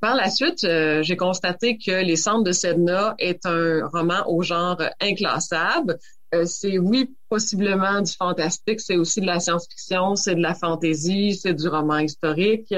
[0.00, 4.42] Par la suite, euh, j'ai constaté que Les Centres de Sedna est un roman au
[4.42, 5.98] genre inclassable.
[6.34, 11.34] Euh, c'est oui, possiblement du fantastique, c'est aussi de la science-fiction, c'est de la fantaisie,
[11.34, 12.74] c'est du roman historique.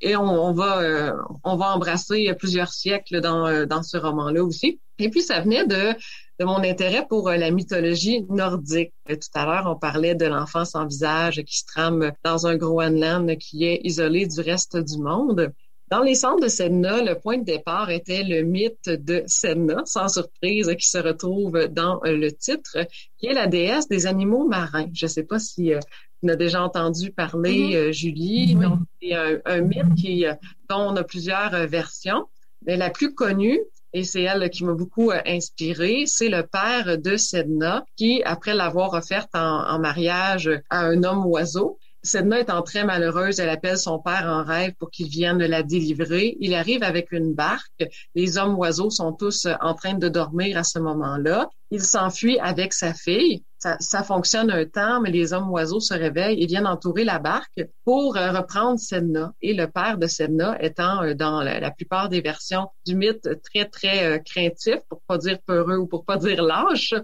[0.00, 1.12] Et on, va euh,
[1.44, 4.80] on va embrasser plusieurs siècles dans, dans ce roman-là aussi.
[4.98, 5.94] Et puis ça venait de
[6.38, 8.92] de mon intérêt pour la mythologie nordique.
[9.08, 13.38] Tout à l'heure, on parlait de l'enfant sans visage qui se trame dans un Groenland
[13.38, 15.52] qui est isolé du reste du monde.
[15.88, 20.08] Dans les centres de Sedna, le point de départ était le mythe de Sedna, sans
[20.08, 22.76] surprise, qui se retrouve dans euh, le titre,
[23.18, 24.88] qui est la déesse des animaux marins.
[24.92, 25.78] Je ne sais pas si euh,
[26.24, 27.76] tu as déjà entendu parler, mm-hmm.
[27.76, 28.58] euh, Julie.
[29.00, 30.24] C'est un, mythe qui,
[30.68, 32.26] dont on a plusieurs versions,
[32.66, 33.60] mais la plus connue,
[33.92, 38.94] et c'est elle qui m'a beaucoup inspirée, c'est le père de Sedna, qui, après l'avoir
[38.94, 44.26] offerte en mariage à un homme oiseau, Sedna étant très malheureuse, elle appelle son père
[44.26, 46.36] en rêve pour qu'il vienne la délivrer.
[46.40, 47.84] Il arrive avec une barque.
[48.14, 51.48] Les hommes oiseaux sont tous en train de dormir à ce moment-là.
[51.70, 53.42] Il s'enfuit avec sa fille.
[53.58, 57.64] Ça, fonctionne un temps, mais les hommes oiseaux se réveillent et viennent entourer la barque
[57.84, 59.32] pour euh, reprendre Sedna.
[59.42, 63.64] Et le père de Sedna étant euh, dans la, plupart des versions du mythe très,
[63.64, 66.94] très euh, craintif, pour pas dire peureux ou pour pas dire lâche,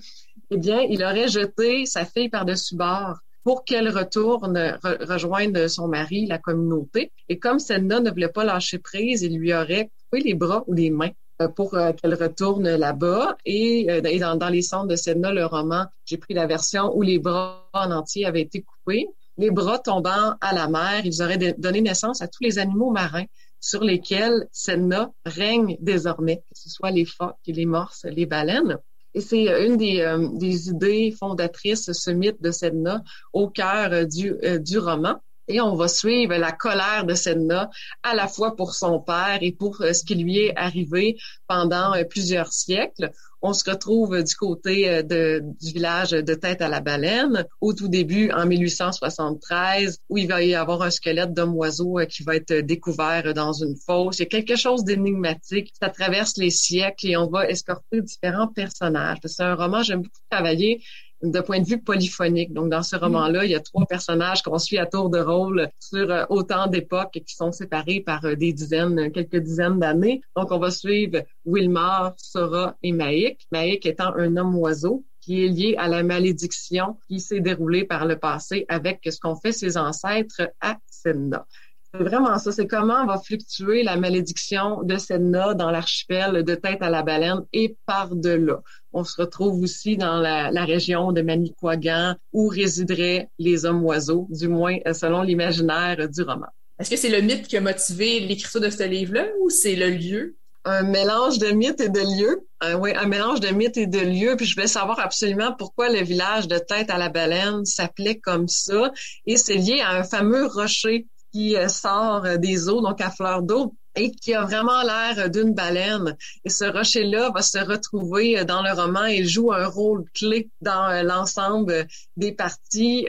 [0.50, 6.26] eh bien, il aurait jeté sa fille par-dessus bord pour qu'elle retourne rejoindre son mari,
[6.26, 7.12] la communauté.
[7.28, 10.74] Et comme Senna ne voulait pas lâcher prise, il lui aurait coupé les bras ou
[10.74, 13.36] les mains euh, pour euh, qu'elle retourne là-bas.
[13.44, 14.00] Et, euh,
[14.36, 17.90] dans, les centres de Senna, le roman, j'ai pris la version où les bras en
[17.90, 19.08] entier avaient été coupés.
[19.38, 23.24] Les bras tombant à la mer, ils auraient donné naissance à tous les animaux marins
[23.60, 28.76] sur lesquels Senna règne désormais, que ce soit les phoques, les morses, les baleines.
[29.14, 33.92] Et c'est euh, une des, euh, des, idées fondatrices, ce mythe de Sedna, au cœur
[33.92, 35.20] euh, du, du roman.
[35.48, 37.70] Et on va suivre la colère de Sedna
[38.02, 42.52] à la fois pour son père et pour ce qui lui est arrivé pendant plusieurs
[42.52, 47.44] siècles on se retrouve du côté euh, de, du village de Tête à la Baleine,
[47.60, 52.06] au tout début, en 1873, où il va y avoir un squelette d'homme oiseau euh,
[52.06, 54.18] qui va être découvert dans une fosse.
[54.18, 55.72] Il y a quelque chose d'énigmatique.
[55.80, 59.18] Ça traverse les siècles et on va escorter différents personnages.
[59.24, 60.82] C'est un roman, j'aime beaucoup travailler
[61.22, 62.52] de point de vue polyphonique.
[62.52, 65.68] Donc, dans ce roman-là, il y a trois personnages qu'on suit à tour de rôle
[65.78, 70.20] sur euh, autant d'époques qui sont séparés par euh, des dizaines, quelques dizaines d'années.
[70.36, 73.46] Donc, on va suivre Wilmar, Sora et Maïk.
[73.52, 78.06] Maïk étant un homme oiseau qui est lié à la malédiction qui s'est déroulée par
[78.06, 81.46] le passé avec ce qu'ont fait ses ancêtres à Senna.
[81.94, 82.52] Vraiment ça.
[82.52, 87.44] C'est comment va fluctuer la malédiction de Sedna dans l'archipel de Tête à la Baleine
[87.52, 88.62] et par-delà.
[88.92, 94.48] On se retrouve aussi dans la, région de Manicouagan où résideraient les hommes oiseaux, du
[94.48, 96.46] moins euh, selon l'imaginaire du roman.
[96.78, 99.90] Est-ce que c'est le mythe qui a motivé l'écriture de ce livre-là ou c'est le
[99.90, 100.36] lieu?
[100.64, 102.46] un mélange de mythes et de lieux.
[102.60, 104.36] Un, oui, un mélange de mythes et de lieux.
[104.36, 108.48] Puis je voulais savoir absolument pourquoi le village de Tête à la Baleine s'appelait comme
[108.48, 108.92] ça.
[109.26, 113.10] Et c'est lié à un fameux rocher qui euh, sort euh, des eaux, donc à
[113.10, 116.16] fleur d'eau et qui a vraiment l'air d'une baleine.
[116.44, 120.50] Et ce rocher-là va se retrouver euh, dans le roman et joue un rôle clé
[120.60, 123.06] dans l'ensemble des parties.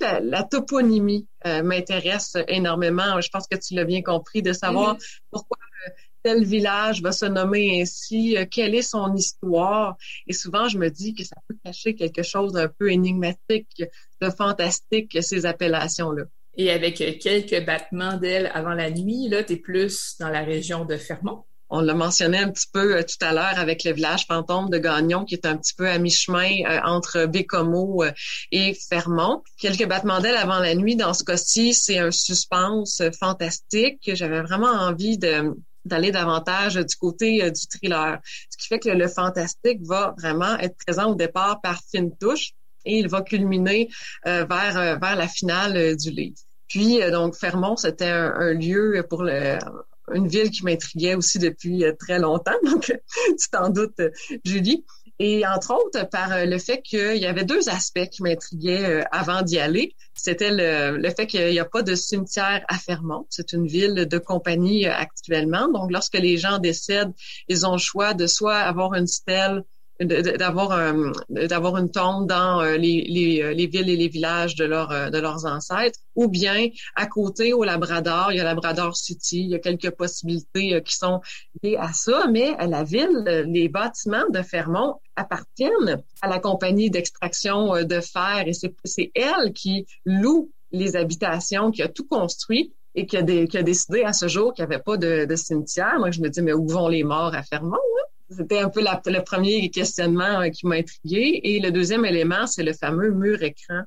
[0.00, 3.20] La, toponymie m'intéresse énormément.
[3.20, 5.20] Je pense que tu l'as bien compris, de savoir mm-hmm.
[5.32, 5.58] pourquoi
[6.22, 9.96] tel village va se nommer ainsi, quelle est son histoire.
[10.26, 13.82] Et souvent, je me dis que ça peut cacher quelque chose d'un peu énigmatique,
[14.20, 16.24] de fantastique, ces appellations-là.
[16.58, 20.84] Et avec quelques battements d'ailes avant la nuit, là, tu es plus dans la région
[20.84, 21.44] de Fermont.
[21.70, 24.78] On l'a mentionné un petit peu euh, tout à l'heure avec le village fantôme de
[24.78, 28.12] Gagnon qui est un petit peu à mi-chemin euh, entre Bécomo euh,
[28.50, 29.42] et Fermont.
[29.58, 34.00] Quelques battements d'ailes avant la nuit, dans ce cas-ci, c'est un suspense fantastique.
[34.14, 38.18] J'avais vraiment envie d'aller davantage du côté du thriller.
[38.50, 42.52] Ce qui fait que le fantastique va vraiment être présent au départ par fine touche
[42.86, 43.90] et il va culminer
[44.24, 46.38] vers, vers la finale du livre.
[46.68, 49.58] Puis, euh, donc, Fermont, c'était un, lieu pour le,
[50.12, 52.52] une ville qui m'intriguait aussi depuis euh, très longtemps.
[52.64, 54.00] Donc, tu t'en doutes,
[54.44, 54.84] Julie.
[55.20, 59.42] Et entre autres, par le fait qu'il y avait deux aspects qui m'intriguaient euh, avant
[59.42, 59.96] d'y aller.
[60.14, 63.26] C'était le, le fait qu'il n'y a pas de cimetière à Fermont.
[63.28, 65.68] C'est une ville de compagnie actuellement.
[65.68, 67.12] Donc, lorsque les gens décèdent,
[67.48, 69.64] ils ont le choix de soit avoir une stèle
[70.00, 70.94] d'avoir
[71.28, 75.18] d'avoir une tombe dans euh, euh, les, villes et les villages de, leur, euh, de
[75.18, 79.54] leurs ancêtres, ou bien à côté au Labrador, il y a Labrador City, il y
[79.54, 81.20] a quelques possibilités qui sont
[81.62, 86.90] liées à ça, mais à la ville, les bâtiments de Fermont appartiennent à la compagnie
[86.90, 93.06] d'extraction de fer et c'est elle qui loue les habitations, qui a tout construit et
[93.06, 95.98] qui a, décidé à ce jour qu'il n'y avait pas de, de, cimetière.
[95.98, 97.76] Moi, je me dis, mais où vont les morts à Fermont?
[97.76, 98.17] Hein?
[98.30, 101.40] C'était un peu le premier questionnement euh, qui m'a intrigué.
[101.44, 103.82] Et le deuxième élément, c'est le fameux mur écran.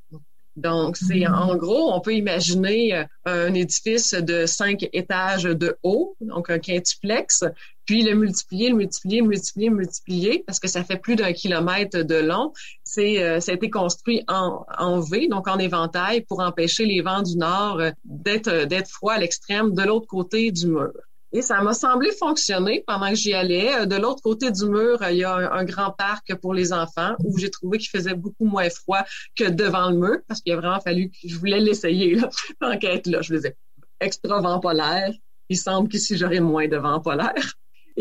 [0.58, 1.34] Donc, c'est mm-hmm.
[1.34, 6.60] en gros, on peut imaginer euh, un édifice de cinq étages de haut, donc un
[6.60, 7.46] quintuplex,
[7.86, 11.32] puis le multiplier, le multiplier, le multiplier, le multiplier, parce que ça fait plus d'un
[11.32, 12.52] kilomètre de long.
[12.84, 17.02] C'est, euh, ça a été construit en, en V, donc en éventail, pour empêcher les
[17.02, 20.92] vents du nord d'être, d'être froids à l'extrême de l'autre côté du mur.
[21.34, 23.74] Et ça m'a semblé fonctionner pendant que j'y allais.
[23.76, 27.16] Euh, de l'autre côté du mur, il y a un, grand parc pour les enfants
[27.24, 29.04] où j'ai trouvé qu'il faisait beaucoup moins froid
[29.36, 32.30] que devant le mur parce qu'il a vraiment fallu que je voulais l'essayer là,
[32.60, 33.22] tant là.
[33.22, 33.56] Je faisais
[34.00, 35.14] extra vent polaire.
[35.50, 37.54] Il semble qu'ici j'aurais moins de vent polaire.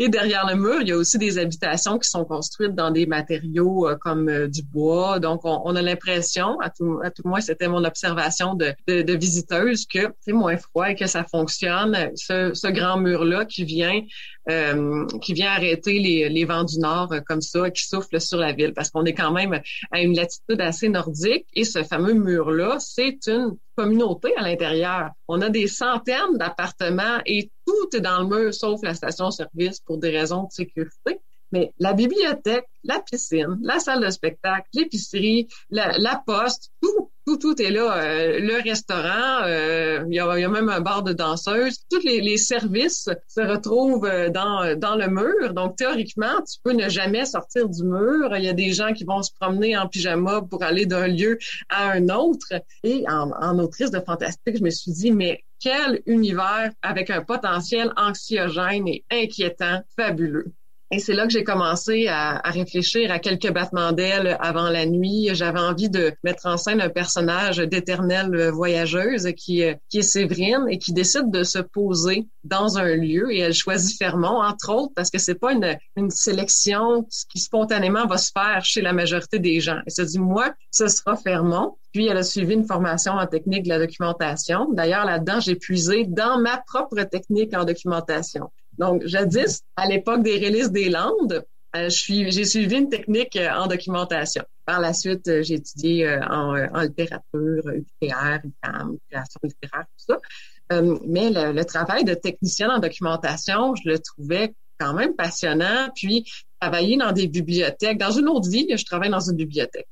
[0.03, 3.05] Et derrière le mur, il y a aussi des habitations qui sont construites dans des
[3.05, 5.19] matériaux euh, comme euh, du bois.
[5.19, 8.73] Donc, on, a l'impression, à tout, à tout moins, c'était mon observation de,
[9.13, 12.09] visiteuse, que c'est moins froid et que ça fonctionne.
[12.15, 14.01] Ce, grand mur-là qui vient
[14.49, 18.73] euh, qui vient arrêter les, vents du nord comme ça, qui soufflent sur la ville,
[18.73, 21.45] parce qu'on est quand même à une latitude assez nordique.
[21.53, 25.11] Et ce fameux mur-là, c'est une communauté à l'intérieur.
[25.27, 29.97] On a des centaines d'appartements et tout est dans le mur sauf la station-service pour
[29.97, 31.21] des raisons de sécurité.
[31.51, 37.37] Mais la bibliothèque, la piscine, la salle de spectacle, l'épicerie, la, la poste, tout, tout,
[37.37, 37.97] tout est là.
[37.97, 41.79] Euh, le restaurant, euh, il, y a, y, a, même un bar de danseuses.
[41.89, 45.53] Tous les, les, services se retrouvent euh, dans, dans le mur.
[45.53, 48.35] Donc, théoriquement, tu peux ne jamais sortir du mur.
[48.35, 51.37] Il y a des gens qui vont se promener en pyjama pour aller d'un lieu
[51.69, 52.53] à un autre.
[52.83, 57.21] Et en, en autrice de fantastique, je me suis dit, mais quel univers avec un
[57.21, 60.51] potentiel anxiogène et inquiétant fabuleux.
[60.93, 64.85] Et c'est là que j'ai commencé à, à, réfléchir à quelques battements d'ailes avant la
[64.85, 65.29] nuit.
[65.31, 70.77] J'avais envie de mettre en scène un personnage d'éternelle voyageuse qui, qui est Séverine et
[70.77, 75.09] qui décide de se poser dans un lieu et elle choisit Fermont, entre autres, parce
[75.09, 79.61] que c'est pas une, une sélection qui spontanément va se faire chez la majorité des
[79.61, 79.79] gens.
[79.85, 81.77] Elle se dit, moi, ce sera Fermont.
[81.93, 84.67] Puis elle a suivi une formation en technique de la documentation.
[84.73, 88.49] D'ailleurs, là-dedans, j'ai puisé dans ma propre technique en documentation.
[88.81, 93.67] Donc, jadis, à l'époque des releases des Landes, euh, j'ai suivi une technique euh, en
[93.67, 94.43] documentation.
[94.65, 100.81] Par la suite, euh, j'ai étudié en, littérature, UPR, UQAM, création littéraire, tout ça.
[101.05, 105.89] mais le, travail de technicienne en documentation, je le trouvais quand même passionnant.
[105.95, 106.25] Puis,
[106.59, 107.99] travailler dans des bibliothèques.
[107.99, 109.87] Dans une autre vie, je travaille dans une bibliothèque.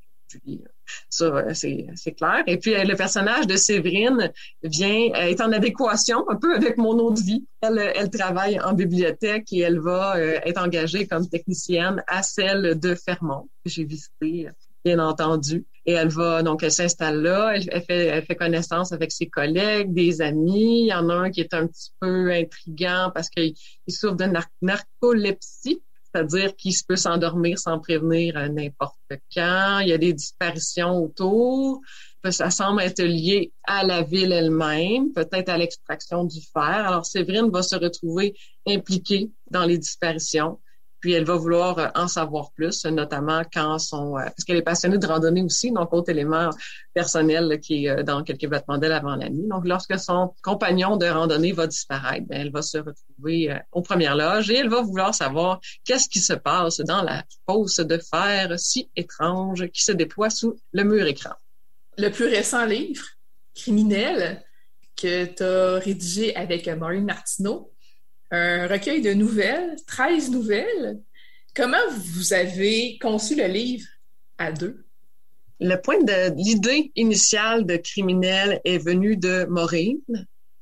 [1.08, 2.42] Ça, euh, c'est clair.
[2.46, 4.32] Et puis, euh, le personnage de Séverine
[4.62, 7.44] vient, euh, est en adéquation un peu avec mon autre vie.
[7.60, 12.94] Elle, elle travaille en bibliothèque et elle va être engagée comme technicienne à celle de
[12.94, 14.48] Fermont, que j'ai visité,
[14.84, 15.66] bien entendu.
[15.86, 19.92] Et elle va, donc, elle s'installe là, elle, fait, elle fait connaissance avec ses collègues,
[19.92, 20.82] des amis.
[20.82, 23.54] Il y en a un qui est un petit peu intriguant parce qu'il
[23.88, 24.26] souffre de
[24.62, 25.82] narcolepsie,
[26.12, 28.98] c'est-à-dire qu'il peut s'endormir sans prévenir n'importe
[29.34, 29.80] quand.
[29.80, 31.80] Il y a des disparitions autour.
[32.30, 36.62] Ça semble être lié à la ville elle-même, peut-être à l'extraction du fer.
[36.62, 38.34] Alors, Séverine va se retrouver
[38.66, 40.60] impliquée dans les disparitions.
[41.00, 44.16] Puis elle va vouloir euh, en savoir plus, notamment quand son...
[44.16, 46.50] Euh, parce qu'elle est passionnée de randonnée aussi, donc autre élément
[46.94, 49.48] personnel qui est euh, dans quelques vêtements d'elle avant la nuit.
[49.48, 54.16] Donc lorsque son compagnon de randonnée va disparaître, bien, elle va se retrouver aux premières
[54.16, 58.58] loges et elle va vouloir savoir qu'est-ce qui se passe dans la fosse de fer
[58.58, 61.34] si étrange qui se déploie sous le mur écran.
[61.98, 63.04] Le plus récent livre,
[63.54, 64.42] Criminel,
[65.00, 67.69] que tu as rédigé avec Maureen Martineau,
[68.30, 71.00] un recueil de nouvelles, 13 nouvelles.
[71.54, 73.86] Comment vous avez conçu le livre
[74.38, 74.84] à deux?
[75.58, 79.98] Le point de l'idée initiale de Criminel est venue de Maureen.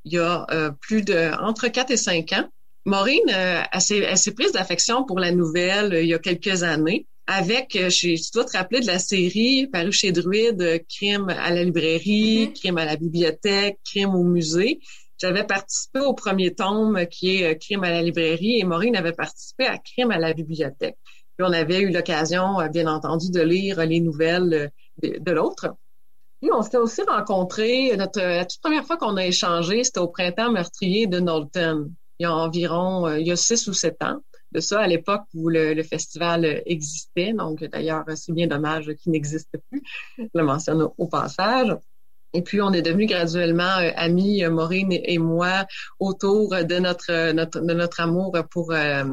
[0.04, 2.48] Il y a euh, plus de entre 4 et 5 ans.
[2.84, 7.06] Maureen, euh, elle s'est prise d'affection pour la nouvelle euh, il y a quelques années
[7.30, 11.62] avec, je, tu dois te rappeler de la série parue chez Druide, Crime à la
[11.62, 12.52] librairie, mm-hmm.
[12.54, 14.80] Crime à la bibliothèque, Crime au musée.
[15.18, 19.12] J'avais participé au premier tome qui est euh, Crime à la librairie et Maureen avait
[19.12, 20.96] participé à Crime à la bibliothèque.
[21.36, 24.72] Puis on avait eu l'occasion, euh, bien entendu, de lire les nouvelles
[25.04, 25.74] euh, de, l'autre.
[26.40, 30.06] Puis on s'était aussi rencontrés, notre, la toute première fois qu'on a échangé, c'était au
[30.06, 31.90] printemps meurtrier de Knowlton,
[32.20, 34.18] il y a environ, il y a six ou sept ans.
[34.52, 37.34] De ça, à l'époque où le, festival existait.
[37.34, 39.82] Donc, d'ailleurs, c'est bien dommage qu'il n'existe plus.
[40.16, 41.76] Je le mentionne au passage.
[42.34, 45.66] Et puis, on est devenus graduellement euh, amis, euh, Maureen et moi,
[45.98, 49.04] autour de notre, notre, de notre amour pour euh,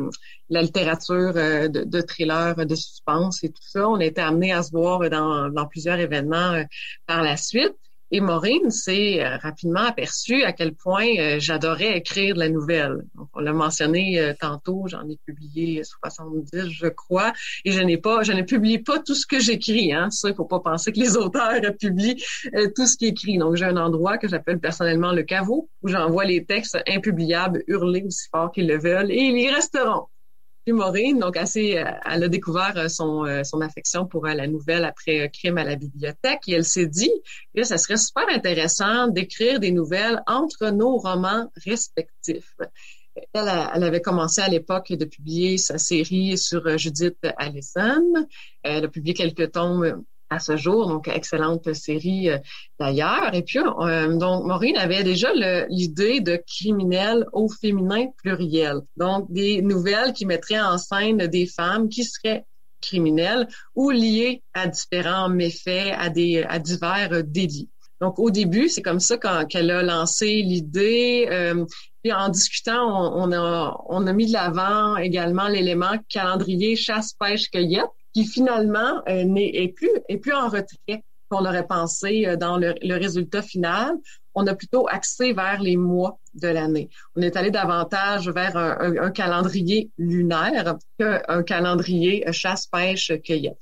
[0.49, 3.87] la littérature de, de thriller, de suspense et tout ça.
[3.87, 6.63] On a été amenés à se voir dans, dans plusieurs événements
[7.07, 7.75] par la suite.
[8.15, 13.03] Et Maureen s'est euh, rapidement aperçue à quel point euh, j'adorais écrire de la nouvelle.
[13.33, 17.33] on l'a mentionné euh, tantôt, j'en ai publié 70, je crois,
[17.65, 19.91] et je n'ai pas, je ne publie pas tout ce que j'écris.
[19.91, 20.11] Hein.
[20.11, 22.23] Ça, il faut pas penser que les auteurs publient
[22.73, 23.41] tout ce qu'ils écrivent.
[23.41, 28.05] Donc, j'ai un endroit que j'appelle personnellement le caveau, où j'envoie les textes impubliables, hurlés
[28.07, 30.05] aussi fort qu'ils le veulent, et ils y resteront.
[30.65, 34.47] Puis Maureen, donc assez, euh, elle a découvert euh, son, euh, son affection pour la
[34.47, 37.11] nouvelle après Crime à la bibliothèque et elle s'est dit
[37.55, 42.55] que ça serait super intéressant d'écrire des nouvelles entre nos romans respectifs.
[43.33, 48.27] Elle, elle, avait commencé à l'époque de publier sa série sur Judith Allison.
[48.63, 52.37] Elle a publié quelques tomes à ce jour, donc excellente série euh,
[52.79, 53.33] d'ailleurs.
[53.33, 55.29] Et puis, euh, donc, Maureen avait déjà
[55.69, 58.81] l'idée de criminel au féminin pluriel.
[58.97, 62.45] Donc, des nouvelles qui mettraient en scène des femmes qui seraient
[62.81, 67.69] criminelles ou liées à différents méfaits, à, des, à divers délits.
[68.01, 71.27] Donc, au début, c'est comme ça qu'elle a lancé l'idée.
[71.31, 71.65] Euh,
[72.03, 77.49] puis en discutant, on, a, on a mis de l'avant également l'élément calendrier chasse, pêche,
[77.49, 82.57] cueillette qui finalement euh, est, plus, est plus en retrait qu'on aurait pensé euh, dans
[82.57, 83.95] le, résultat final.
[84.33, 86.89] On a plutôt axé vers les mois de l'année.
[87.17, 93.57] On est allé davantage vers un, calendrier lunaire qu'un calendrier chasse-pêche-cueillette.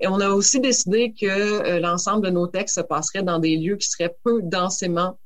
[0.00, 3.56] Et on a aussi décidé que euh, l'ensemble de nos textes se passeraient dans des
[3.56, 5.18] lieux qui seraient peu densément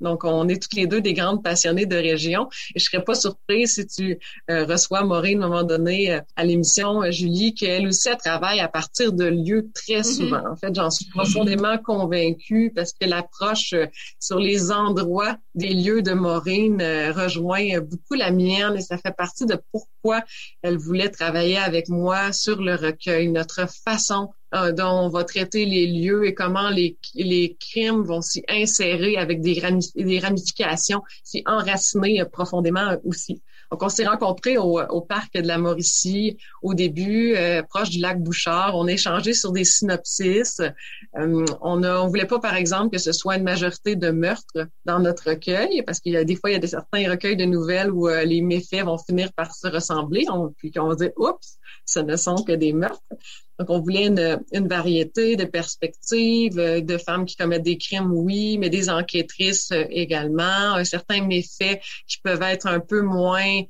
[0.00, 2.48] Donc, on est toutes les deux des grandes passionnées de région.
[2.74, 4.18] Et je serais pas surprise si tu
[4.50, 8.60] euh, reçois Maureen à un moment donné euh, à l'émission, Julie, qu'elle aussi elle travaille
[8.60, 10.16] à partir de lieux très mm-hmm.
[10.16, 10.42] souvent.
[10.50, 13.74] En fait, j'en suis profondément convaincue parce que l'approche
[14.20, 16.80] sur les endroits des lieux de Maureen
[17.12, 20.22] rejoint beaucoup la mienne et ça fait partie de pourquoi
[20.62, 25.66] elle voulait travailler avec moi sur le recueil, notre façon euh, dont on va traiter
[25.66, 32.24] les lieux et comment les, les crimes vont s'y insérer avec des, ramifications, s'y enraciner
[32.32, 33.42] profondément aussi.
[33.70, 37.98] Donc, on s'est rencontrés au, au, parc de la Mauricie au début, euh, proche du
[37.98, 38.74] lac Bouchard.
[38.74, 40.60] On a échangé sur des synopsis.
[40.60, 45.00] Euh, on ne voulait pas, par exemple, que ce soit une majorité de meurtres dans
[45.00, 47.44] notre recueil, parce qu'il y a des fois, il y a des, certains recueils de
[47.44, 50.24] nouvelles où les méfaits vont finir par se ressembler.
[50.30, 51.57] On, puis qu'on va dire, oups,
[51.88, 53.02] ce ne sont que des meurtres.
[53.58, 58.56] Donc, on voulait une, variété de perspectives, euh, de femmes qui commettent des crimes, oui,
[58.58, 63.62] mais des enquêtrices euh, également, un certain méfait qui peuvent être un peu moins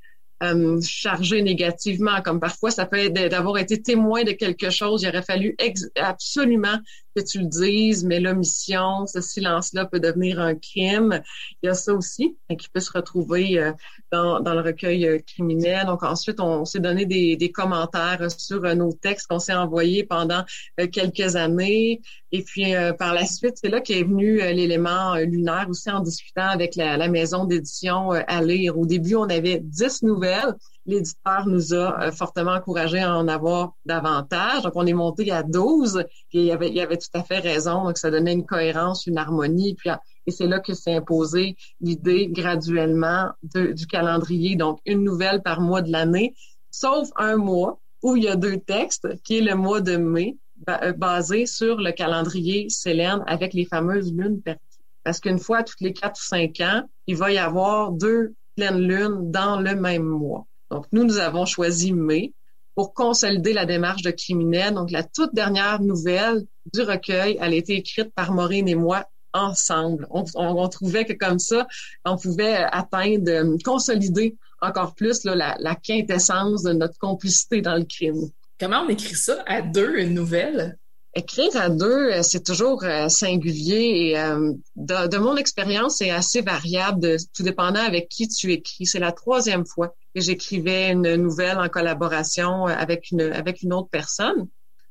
[0.43, 5.03] euh, chargé négativement, comme parfois ça peut être d'avoir été témoin de quelque chose.
[5.03, 5.57] Il aurait fallu
[5.97, 6.79] absolument
[7.23, 11.21] que tu le dises, mais l'omission, ce silence-là peut devenir un crime.
[11.63, 13.73] Il y a ça aussi hein, qui peut se retrouver euh,
[14.13, 15.87] dans, dans, le recueil euh, criminel.
[15.87, 20.45] Donc ensuite, on, s'est donné des, des, commentaires sur nos textes qu'on s'est envoyés pendant
[20.93, 22.01] quelques années.
[22.31, 26.77] Et puis par la suite, c'est là qu'est venu l'élément lunaire aussi en discutant avec
[26.77, 28.13] la, maison d'édition
[28.43, 28.79] lire.
[28.79, 30.55] Au début, on avait dix nouvelles
[30.89, 34.63] l'éditeur nous a euh, fortement encouragé à en avoir davantage.
[34.63, 37.85] Donc, on est monté à 12, puis il avait, il avait tout à fait raison.
[37.85, 39.75] Donc, ça donnait une cohérence, une harmonie.
[39.75, 39.91] Puis,
[40.27, 44.57] et c'est là que s'est imposé l'idée graduellement du calendrier.
[44.57, 46.35] Donc, une nouvelle par mois de l'année,
[46.71, 50.37] sauf un mois où il y a deux textes, qui est le mois de mai,
[50.69, 54.61] euh, basé sur le calendrier Célène avec les fameuses lunes perdues.
[55.05, 58.81] Parce qu'une fois toutes les quatre ou cinq ans, il va y avoir deux pleines
[58.81, 60.47] lunes dans le même mois.
[60.71, 62.33] Donc, nous, nous avons choisi mai
[62.75, 64.75] pour consolider la démarche de criminel.
[64.75, 69.07] Donc, la toute dernière nouvelle du recueil, elle a été écrite par Maureen et moi
[69.33, 70.07] ensemble.
[70.11, 71.67] On, trouvait que comme ça,
[72.05, 78.31] on pouvait atteindre, consolider encore plus la, la quintessence de notre complicité dans le crime.
[78.59, 79.43] Comment on écrit ça?
[79.47, 80.79] À deux, une nouvelle?
[81.15, 86.43] Écrire à deux, euh, c'est toujours euh, singulier et euh, de, mon expérience, c'est assez
[86.43, 88.87] variable, tout dépendant avec qui tu écris.
[88.87, 94.49] C'est la troisième fois j'écrivais une nouvelle en collaboration avec une avec une autre personne.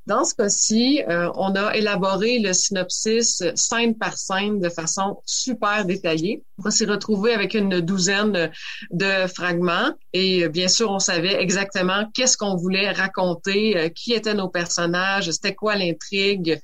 [0.08, 5.84] Dans ce cas-ci, euh, on a élaboré le synopsis scène par scène de façon super
[5.84, 6.44] détaillée.
[6.64, 8.50] On s'est retrouvé avec une douzaine
[8.90, 14.14] de fragments et euh, bien sûr, on savait exactement qu'est-ce qu'on voulait raconter, euh, qui
[14.14, 16.58] étaient nos personnages, c'était quoi l'intrigue,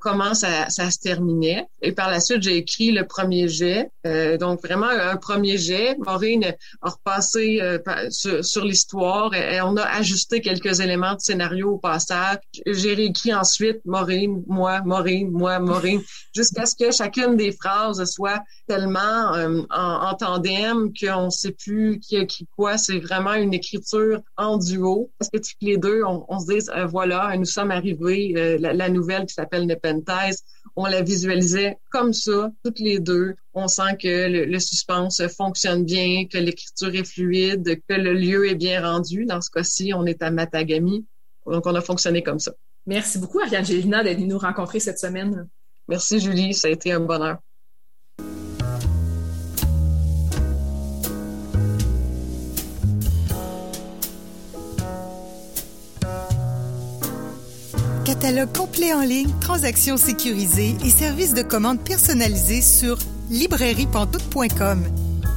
[0.00, 1.66] comment ça, ça, se terminait.
[1.82, 3.90] Et par la suite, j'ai écrit le premier jet.
[4.40, 5.96] donc vraiment un premier jet.
[5.98, 7.60] Maureen a repassé
[8.08, 12.38] sur, sur l'histoire et on a ajusté quelques éléments de scénario au passage
[12.94, 16.00] réécrit ensuite Maureen, moi, Maureen, moi, Maureen,
[16.34, 21.98] jusqu'à ce que chacune des phrases soit tellement euh, en, tandem qu'on ne sait plus
[22.00, 22.78] qui a qui quoi.
[22.78, 25.10] C'est vraiment une écriture en duo.
[25.18, 28.88] Parce que toutes les deux, on, se dit, euh, voilà, nous sommes arrivés, euh, la,
[28.88, 30.42] nouvelle qui s'appelle Nepenthes,
[30.74, 33.34] on la visualisait comme ça, toutes les deux.
[33.54, 38.48] On sent que le, le suspense fonctionne bien, que l'écriture est fluide, que le lieu
[38.48, 39.24] est bien rendu.
[39.24, 41.06] Dans ce cas-ci, on est à Matagami.
[41.46, 42.52] Donc, on a fonctionné comme ça.
[42.86, 45.48] Merci beaucoup, Ariane Gélina, d'être venue nous rencontrer cette semaine.
[45.88, 46.54] Merci, Julie.
[46.54, 47.38] Ça a été un bonheur.
[58.04, 62.98] Catalogue complet en ligne, transactions sécurisées et services de commande personnalisés sur
[63.30, 64.84] librairiepantoute.com.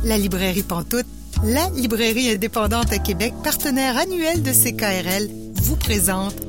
[0.04, 1.08] La librairie Pantoute,
[1.43, 5.30] la librairie indépendante à Québec, partenaire annuel de CKRL,
[5.64, 6.49] vous présente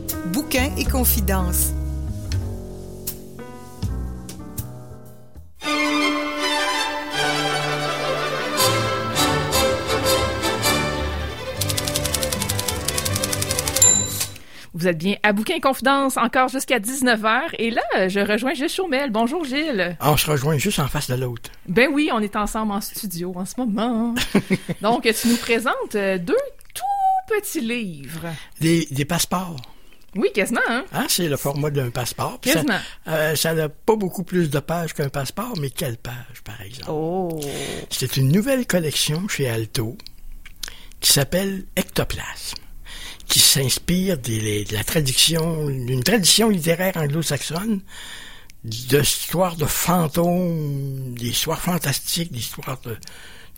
[0.51, 1.73] Bouquins et confidences.
[14.75, 17.43] Vous êtes bien à Bouquin Confidence encore jusqu'à 19h.
[17.61, 19.11] Et là, je rejoins Gilles Chaumel.
[19.13, 19.97] Bonjour Gilles.
[20.01, 21.53] Ah, on se rejoint juste en face de l'autre.
[21.69, 24.17] Ben oui, on est ensemble en studio en ce moment.
[24.83, 26.35] Donc, tu nous présentes euh, deux
[26.75, 26.83] tout
[27.29, 28.27] petits livres.
[28.61, 29.61] Des, des passeports.
[30.17, 30.61] Oui, quasiment.
[30.69, 30.85] Hein?
[30.93, 32.41] Ah, c'est le format d'un passeport.
[32.41, 32.79] Quasiment.
[33.07, 36.91] Euh, ça n'a pas beaucoup plus de pages qu'un passeport, mais quelle page, par exemple?
[36.91, 37.41] Oh.
[37.91, 39.97] C'est une nouvelle collection chez Alto
[41.01, 42.59] qui s'appelle Ectoplasme,
[43.27, 47.81] qui s'inspire de la tradition, d'une tradition littéraire anglo-saxonne,
[48.65, 52.97] d'histoires de fantômes, d'histoires fantastiques, d'histoires de,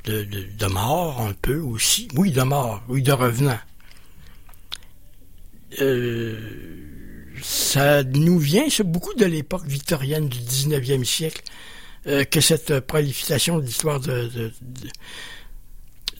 [0.05, 2.09] de, de, de mort un peu aussi.
[2.15, 3.59] Oui, de mort, oui, de revenants.
[5.81, 6.39] Euh,
[7.43, 11.43] ça nous vient beaucoup de l'époque victorienne du 19e siècle
[12.07, 14.53] euh, que cette prolifération d'histoires de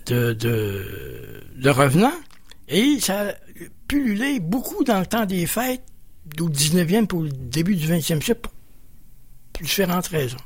[0.07, 2.13] de, de, de, revenants.
[2.69, 3.33] Et ça a
[3.87, 5.83] pullulé beaucoup dans le temps des fêtes,
[6.27, 8.53] du 19e pour le début du 20e siècle, pour,
[9.61, 10.39] différentes raisons.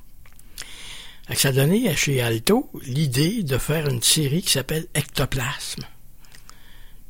[1.34, 5.82] Ça a donné à chez Alto l'idée de faire une série qui s'appelle Ectoplasme.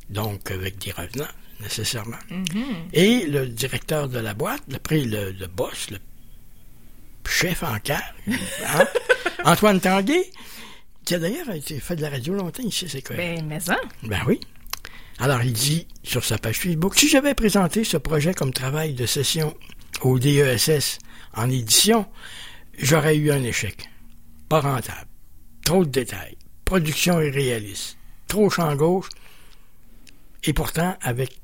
[0.09, 1.27] Donc, avec des revenants
[1.59, 2.17] nécessairement.
[2.29, 2.75] Mm-hmm.
[2.93, 5.97] Et le directeur de la boîte, après le, le boss, le
[7.27, 8.85] chef en cœur, hein,
[9.43, 10.31] Antoine Tanguay,
[11.05, 13.15] qui a d'ailleurs été fait de la radio longtemps ici, c'est quoi?
[13.15, 13.77] Ben, mais ça.
[14.03, 14.39] Ben oui.
[15.19, 19.05] Alors, il dit sur sa page Facebook, si j'avais présenté ce projet comme travail de
[19.05, 19.55] session
[20.01, 20.99] au DESS
[21.33, 22.05] en édition,
[22.77, 23.89] j'aurais eu un échec.
[24.49, 25.07] Pas rentable.
[25.65, 26.37] Trop de détails.
[26.65, 27.97] Production irréaliste.
[28.27, 29.09] trop champ gauche.
[30.43, 31.39] Et pourtant, avec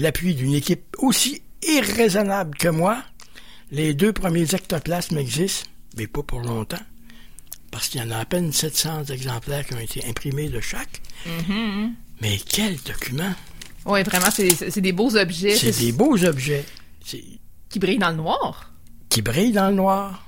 [0.00, 3.02] l'appui d'une équipe aussi irraisonnable que moi,
[3.70, 6.82] les deux premiers ectoplasmes existent, mais pas pour longtemps,
[7.70, 11.00] parce qu'il y en a à peine 700 exemplaires qui ont été imprimés de chaque.
[11.26, 11.90] Mm-hmm.
[12.20, 13.34] Mais quel document!
[13.86, 15.56] Oui, vraiment, c'est des beaux objets.
[15.56, 16.64] C'est des beaux objets.
[17.04, 18.72] Qui brillent dans le noir.
[19.08, 20.20] qui brillent dans le noir.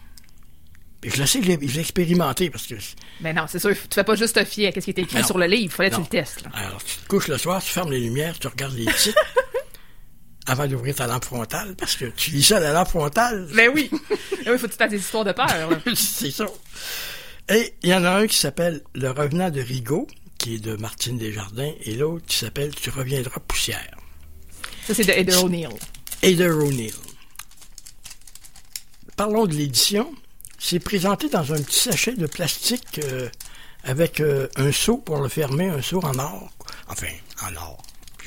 [1.00, 2.74] Puis je le sais, je l'ai je l'ai expérimenté parce que.
[3.20, 5.14] Mais non, c'est sûr, tu fais pas juste te fier à ce qui est écrit
[5.14, 5.26] Ben non.
[5.26, 5.72] sur le livre.
[5.72, 6.42] Fallait que tu le testes.
[6.42, 6.50] là.
[6.54, 9.18] Alors, tu te couches le soir, tu fermes les lumières, tu regardes les titres
[10.46, 13.48] avant d'ouvrir ta lampe frontale parce que tu lis ça à la lampe frontale.
[13.54, 13.90] Ben oui.
[14.44, 15.46] Ben oui, faut que tu des histoires de peur.
[15.94, 16.46] c'est ça.
[17.48, 20.06] Et il y en a un qui s'appelle Le revenant de Rigaud,
[20.38, 23.96] qui est de Martine Desjardins, et l'autre qui s'appelle Tu reviendras poussière.
[24.86, 25.68] Ça, c'est de Heather O'Neill.
[26.22, 26.94] Ada O'Neill.
[29.16, 30.12] Parlons de l'édition.
[30.58, 33.28] C'est présenté dans un petit sachet de plastique euh,
[33.84, 36.50] avec euh, un seau pour le fermer, un seau en or.
[36.88, 37.08] Enfin,
[37.42, 37.82] en or.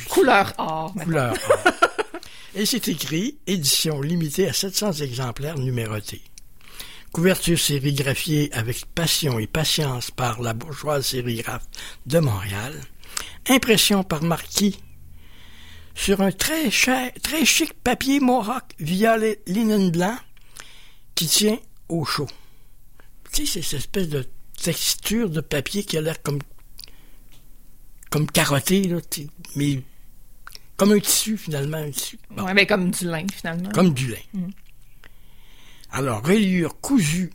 [0.10, 0.94] Couleur or.
[0.94, 1.74] Couleur or.
[2.56, 6.22] Et c'est écrit édition limitée à 700 exemplaires numérotés.
[7.12, 11.68] Couverture sérigraphiée avec passion et patience par la bourgeoise sérigraphe
[12.06, 12.80] de Montréal.
[13.48, 14.80] Impression par marquis
[15.96, 20.18] sur un très, très chic papier Mohawk violet linen blanc
[21.16, 22.30] qui tient au chaud.
[23.34, 24.26] Tu sais, c'est cette espèce de
[24.62, 26.40] texture de papier qui a l'air comme
[28.10, 28.98] comme carotté, là,
[29.56, 29.84] mais
[30.80, 32.18] comme un tissu finalement, un tissu.
[32.32, 33.70] Bon, Ouais, ben comme du lin, finalement.
[33.72, 34.50] comme du lin.
[35.92, 37.32] Alors, reliure cousue,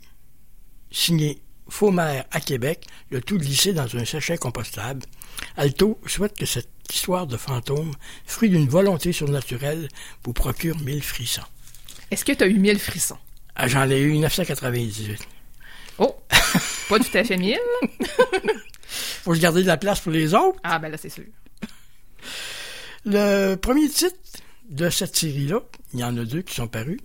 [0.91, 5.01] signée Faumer à Québec, le tout glissé dans un sachet compostable.
[5.57, 7.91] Alto souhaite que cette histoire de fantôme,
[8.25, 9.89] fruit d'une volonté surnaturelle,
[10.23, 11.41] vous procure mille frissons.
[12.11, 13.17] Est-ce que tu as eu mille frissons?
[13.55, 15.27] Ah, J'en ai eu 1998.
[15.97, 16.15] Oh!
[16.89, 17.57] pas tout à fait mille.
[18.87, 20.59] Faut se garder de la place pour les autres.
[20.63, 21.23] Ah, ben là, c'est sûr.
[23.05, 24.15] Le premier titre
[24.69, 25.59] de cette série-là,
[25.93, 26.99] il y en a deux qui sont parus.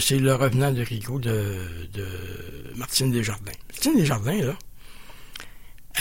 [0.00, 1.54] C'est Le Revenant de Rigaud de,
[1.92, 2.06] de
[2.76, 3.52] Martine Desjardins.
[3.72, 4.56] Martine Desjardins, là,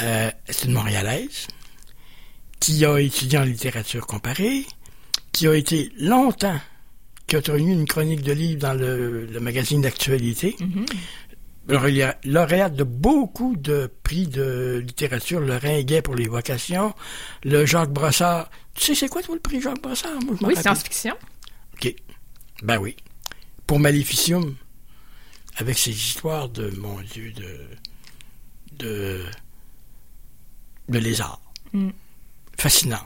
[0.03, 1.47] euh, c'est une Montréalaise
[2.59, 4.65] qui a étudié en littérature comparée,
[5.31, 6.59] qui a été longtemps,
[7.25, 10.57] qui a tenu une chronique de livres dans le, le magazine d'actualité,
[11.69, 16.93] lauréat- lauréate de beaucoup de prix de littérature, le Ringuet pour les vocations,
[17.43, 18.49] le Jacques Brossard.
[18.79, 20.21] Tu sais, c'est quoi, toi, le prix Jacques Brossard?
[20.23, 21.15] Moi, je m'en Oui, science-fiction.
[21.73, 21.93] OK.
[22.63, 22.95] Ben oui.
[23.67, 24.55] Pour Maleficium,
[25.57, 27.59] avec ses histoires de, mon Dieu, de.
[28.77, 29.25] de.
[30.87, 31.41] de lézards.
[31.73, 31.89] Mm.
[32.57, 33.01] Fascinantes.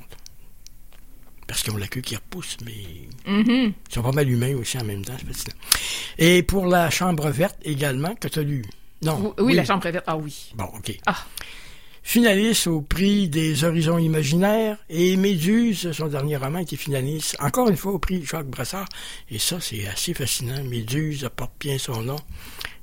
[1.48, 3.08] Parce qu'ils ont la queue qui repousse, mais.
[3.26, 3.74] Mhm.
[3.90, 5.56] Ils sont pas mal humains aussi en même temps, c'est fascinant.
[6.20, 8.64] Et pour la Chambre verte également, que tu as lu?
[9.02, 9.34] Non.
[9.40, 10.06] Oui, la chambre verte.
[10.08, 10.52] Ah oui.
[10.56, 10.98] Bon, OK.
[11.06, 11.26] Ah.
[12.06, 17.78] Finaliste au prix des Horizons imaginaires et Méduse, son dernier roman, était finaliste encore une
[17.78, 18.88] fois au prix Jacques Brassard.
[19.32, 20.62] Et ça, c'est assez fascinant.
[20.66, 22.18] Méduse porte bien son nom.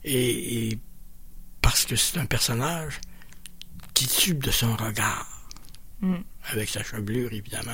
[0.04, 0.78] Et, et
[1.60, 2.98] parce que c'est un personnage
[3.92, 5.26] qui tue de son regard.
[6.00, 6.14] Mm.
[6.52, 7.72] Avec sa chevelure, évidemment.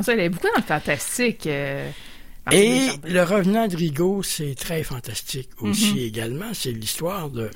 [0.00, 1.48] Ça, elle est beaucoup dans le fantastique.
[1.48, 1.90] euh,
[2.52, 2.88] Et.
[3.04, 5.98] Le Revenant de Rigaud, c'est très fantastique aussi Mhm.
[5.98, 6.54] également.
[6.54, 7.50] C'est l'histoire de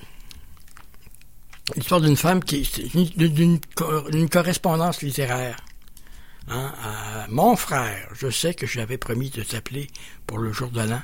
[1.76, 5.56] l'histoire d'une femme qui d'une- d'une co- d'une correspondance littéraire.
[6.50, 6.72] Hein,
[7.28, 9.86] mon frère, je sais que j'avais promis de t'appeler
[10.26, 11.02] pour le jour de l'an.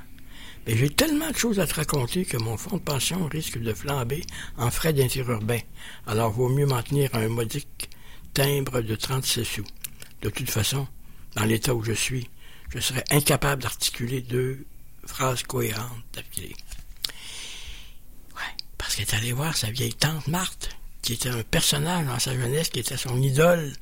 [0.66, 3.74] Mais j'ai tellement de choses à te raconter que mon fonds de pension risque de
[3.74, 4.24] flamber
[4.56, 5.58] en frais d'interurbain.
[6.06, 7.90] Alors vaut mieux m'en tenir à un modique
[8.32, 9.64] timbre de 36 sous.
[10.22, 10.88] De toute façon,
[11.36, 12.30] dans l'état où je suis,
[12.74, 14.64] je serais incapable d'articuler deux
[15.04, 16.56] phrases cohérentes d'affilée.
[18.84, 20.68] Parce qu'elle est allée voir sa vieille tante Marthe,
[21.00, 23.72] qui était un personnage dans sa jeunesse, qui était son idole,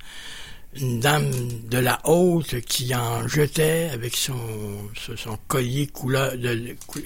[0.77, 1.31] une dame
[1.69, 4.39] de la haute qui en jetait avec son,
[5.49, 7.01] collier couleur de cou-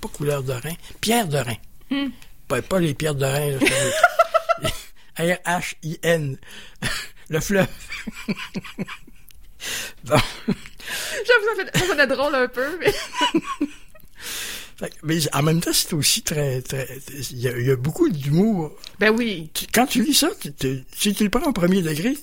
[0.00, 1.56] pas couleur de rein, pierre de rein.
[1.90, 2.08] Hmm.
[2.48, 3.58] Pas, pas les pierres de rein,
[5.18, 6.38] R-H-I-N.
[7.30, 7.68] Le fleuve.
[10.04, 10.16] bon.
[11.26, 12.92] J'avoue, ça, fait, ça sonnait drôle un peu, mais...
[15.02, 16.88] Mais en même temps, c'est aussi très, très,
[17.30, 18.72] il y, a- il y a beaucoup d'humour.
[18.98, 19.50] Ben oui.
[19.72, 20.30] Quand tu lis ça,
[20.96, 22.16] si tu le prends au premier degré,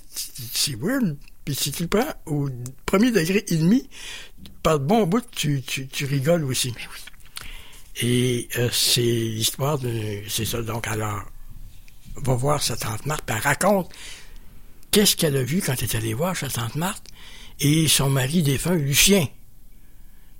[0.53, 1.17] c'est weird.
[1.45, 2.49] Puis si tu le prends au
[2.85, 3.87] premier degré et demi,
[4.63, 6.73] par de bon bout, tu, tu, tu rigoles aussi.
[8.01, 10.61] Et euh, c'est l'histoire de, c'est ça.
[10.61, 11.23] Donc alors,
[12.15, 13.91] va voir sa tante Marthe, puis elle raconte
[14.91, 17.05] qu'est-ce qu'elle a vu quand elle est allée voir sa tante Marthe
[17.59, 19.27] et son mari défunt, Lucien,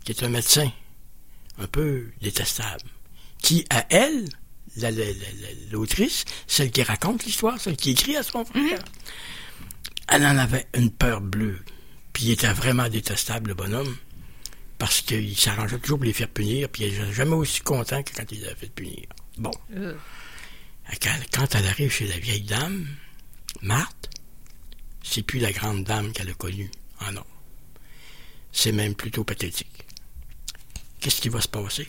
[0.03, 0.71] qui est un médecin
[1.57, 2.83] un peu détestable,
[3.41, 4.25] qui, à elle,
[4.77, 8.79] la- la- la- la- l'autrice, celle qui raconte l'histoire, celle qui écrit à son frère,
[10.07, 11.59] elle en avait une peur bleue.
[12.13, 13.95] Puis il était vraiment détestable, le bonhomme,
[14.77, 18.11] parce qu'il s'arrangeait toujours pour les faire punir, puis il n'était jamais aussi content que
[18.15, 19.05] quand il les avait fait punir.
[19.37, 19.51] Bon.
[19.75, 19.95] Euh,
[21.01, 22.87] Quand, quand elle arrive chez la vieille dame,
[23.61, 24.09] Marthe,
[25.03, 26.69] c'est plus la grande dame qu'elle a connue.
[26.99, 27.23] Ah non.
[28.51, 29.85] C'est même plutôt pathétique.
[31.01, 31.87] Qu'est-ce qui va se passer?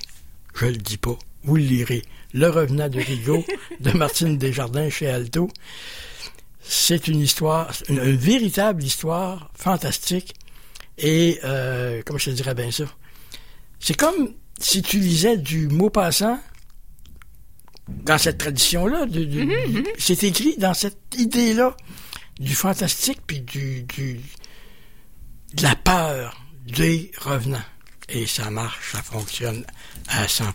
[0.56, 1.16] Je le dis pas.
[1.44, 2.02] Vous le lirez.
[2.34, 3.44] Le revenant de Rigaud
[3.80, 5.48] de Martine Desjardins chez Alto.
[6.60, 10.34] C'est une histoire, une, une véritable histoire fantastique.
[10.98, 12.84] Et, euh, comment je te dirais bien ça?
[13.80, 16.40] C'est comme si tu lisais du mot passant
[17.88, 19.06] dans cette tradition-là.
[19.06, 21.76] de- de- C'est écrit dans cette idée-là
[22.38, 24.20] du fantastique puis du, du
[25.54, 27.64] de la peur des revenants.
[28.08, 29.64] Et ça marche, ça fonctionne
[30.08, 30.52] à 100%.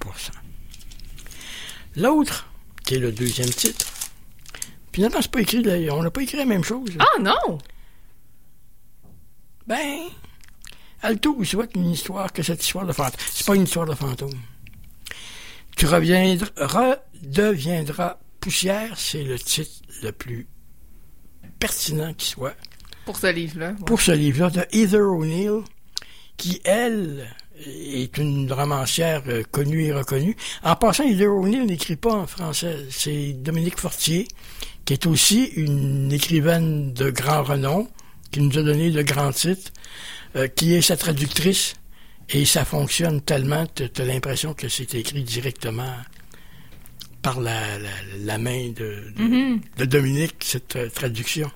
[1.95, 2.47] L'autre,
[2.83, 3.85] qui est le deuxième titre,
[4.93, 6.91] finalement, c'est pas écrit, là, on n'a pas écrit la même chose.
[6.99, 7.57] Ah non!
[9.65, 9.99] Ben,
[11.01, 13.19] Alto vous souhaite une histoire que cette histoire de fantôme.
[13.31, 14.39] C'est pas une histoire de fantôme.
[15.75, 19.71] Tu reviendras, redeviendras poussière, c'est le titre
[20.01, 20.47] le plus
[21.59, 22.55] pertinent qui soit.
[23.05, 23.69] Pour ce livre-là.
[23.71, 23.85] ouais.
[23.85, 25.61] Pour ce livre-là de Heather O'Neill,
[26.37, 27.27] qui, elle,
[27.65, 30.35] est une romancière euh, connue et reconnue.
[30.63, 32.85] En passant, Heather O'Neill n'écrit pas en français.
[32.89, 34.27] C'est Dominique Fortier,
[34.85, 37.87] qui est aussi une écrivaine de grand renom,
[38.31, 39.71] qui nous a donné de grands titres,
[40.35, 41.75] euh, qui est sa traductrice.
[42.29, 45.93] Et ça fonctionne tellement, tu as l'impression que c'est écrit directement
[47.21, 51.49] par la, la, la main de, de, de Dominique, cette euh, traduction.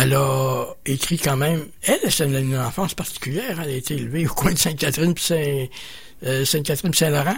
[0.00, 1.66] Elle a écrit quand même.
[1.82, 3.60] Elle, c'est une, enfance particulière.
[3.62, 5.66] Elle a été élevée au coin de Sainte-Catherine puis Saint,
[6.24, 7.36] euh, Sainte-Catherine puis Saint-Laurent.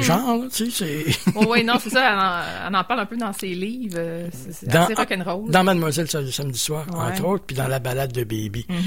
[0.00, 1.32] Genre, tu sais, c'est.
[1.36, 2.12] Oh, oui, non, c'est ça.
[2.12, 3.96] Elle en, elle en parle un peu dans ses livres.
[3.98, 5.50] euh, C'est assez rock'n'roll.
[5.50, 7.12] Dans Mademoiselle ce samedi soir, Ouais.
[7.12, 8.78] entre autres, puis dans la balade de Baby, Mhm.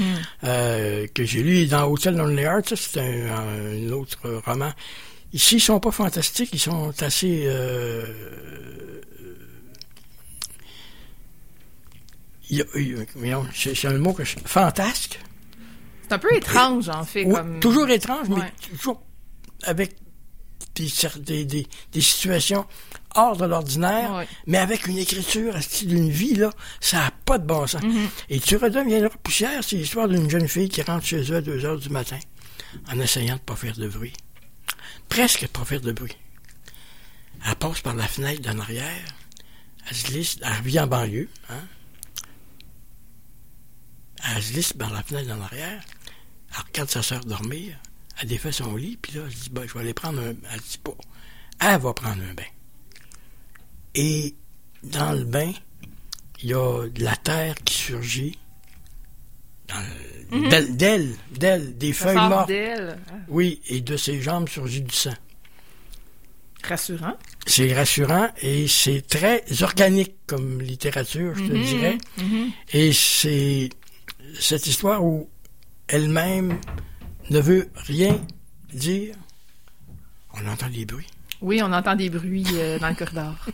[0.44, 1.58] euh, que j'ai lu.
[1.60, 4.72] Et dans Hotel Lonely Heart, c'est un, un autre roman.
[5.34, 7.44] Ici, ils sont pas fantastiques, ils sont assez...
[7.48, 8.04] Euh,
[9.20, 9.34] il y a- il y a-
[12.20, 12.37] voyons,
[13.54, 14.36] c'est un mot que je...
[14.46, 15.20] Fantasque.
[16.04, 17.26] C'est un peu étrange, en fait.
[17.26, 17.60] Oui, comme...
[17.60, 18.38] Toujours étrange, Ouais.
[18.40, 19.04] mais toujours
[19.64, 19.96] avec
[20.76, 20.88] des,
[21.20, 22.66] des, des, des situations
[23.16, 24.28] hors de l'ordinaire, Ouais.
[24.46, 27.82] mais avec une écriture à style d'une vie, là, ça n'a pas de bon sens.
[27.82, 28.08] Mm-hmm.
[28.30, 31.66] Et tu redeviendras poussière, c'est l'histoire d'une jeune fille qui rentre chez eux à 2
[31.66, 32.20] heures du matin
[32.92, 34.14] en essayant de pas faire de bruit.
[35.10, 36.16] Presque de pas faire de bruit.
[37.48, 39.06] Elle passe par la fenêtre d'en arrière,
[39.90, 41.62] elle se glisse, elle revient en banlieue, hein.
[44.36, 45.84] Elle se glisse par la fenêtre d'en arrière,
[46.52, 47.78] elle regarde sa sœur dormir,
[48.22, 50.34] elle défait son lit, puis là, elle dit, ben, je vais aller prendre un...
[50.52, 50.96] Elle dit pas.
[51.60, 52.44] Elle va prendre un bain.
[53.96, 54.36] Et
[54.84, 55.52] dans le bain,
[56.42, 58.38] il y a de la terre qui surgit.
[60.32, 62.48] Le- d'elle, d'elle, des Ça feuilles mortes.
[62.48, 63.00] d'elle.
[63.28, 65.14] Oui, et de ses jambes surgit du sang.
[66.64, 67.18] Rassurant.
[67.46, 71.98] C'est rassurant et c'est très organique comme littérature, je te Mhm, dirais.
[72.18, 72.52] mhm.
[72.74, 73.70] Et c'est
[74.40, 75.30] cette histoire où
[75.88, 76.60] elle-même
[77.30, 78.20] ne veut rien
[78.74, 79.16] dire.
[80.34, 81.08] On entend des bruits.
[81.42, 83.36] Oui, on entend des bruits euh, dans le corridor.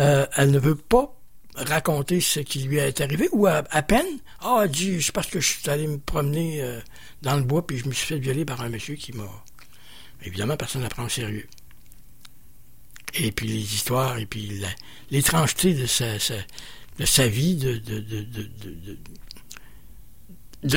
[0.00, 1.12] Euh, elle ne veut pas
[1.56, 4.06] raconter ce qui lui est arrivé ou à, à peine.
[4.40, 6.80] Ah, elle dit, c'est parce que je suis allé me promener euh,
[7.22, 9.24] dans le bois puis je me suis fait violer par un monsieur qui m'a.
[10.22, 11.48] Évidemment, personne ne la prend au sérieux.
[13.14, 14.62] Et puis les histoires et puis
[15.10, 16.34] l'étrangeté de sa, sa-
[16.98, 17.80] de sa vie, de,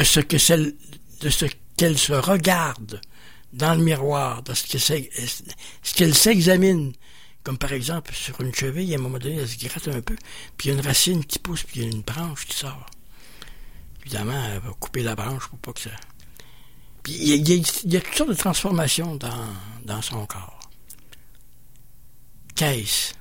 [0.04, 0.76] ce que celle,
[1.22, 1.46] de ce
[1.76, 3.02] qu'elle se regarde
[3.54, 6.94] dans le miroir, de ce qu'elle s'examine.
[7.44, 10.16] Comme par exemple, sur une cheville, à un moment donné, elle se gratte un peu,
[10.58, 12.56] puis il y a une racine qui pousse, puis il y a une branche qui
[12.56, 12.86] sort.
[14.02, 15.90] Évidemment, elle va couper la branche pour pas que ça.
[17.02, 19.48] Puis il y a, il y toutes sortes de transformations dans,
[19.86, 20.60] dans son corps.
[22.54, 23.14] Qu'est-ce?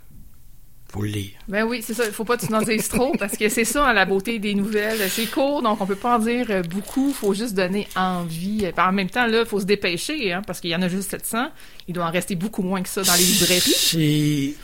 [0.92, 1.30] Faut le lire.
[1.46, 2.04] Ben oui, c'est ça.
[2.04, 4.40] Il faut pas que tu en dises trop parce que c'est ça, hein, la beauté
[4.40, 5.08] des nouvelles.
[5.08, 7.12] C'est court, donc on peut pas en dire euh, beaucoup.
[7.12, 8.68] faut juste donner envie.
[8.76, 11.50] En même temps, là, faut se dépêcher hein, parce qu'il y en a juste 700.
[11.86, 13.60] Il doit en rester beaucoup moins que ça dans les librairies.
[13.76, 14.54] C'est.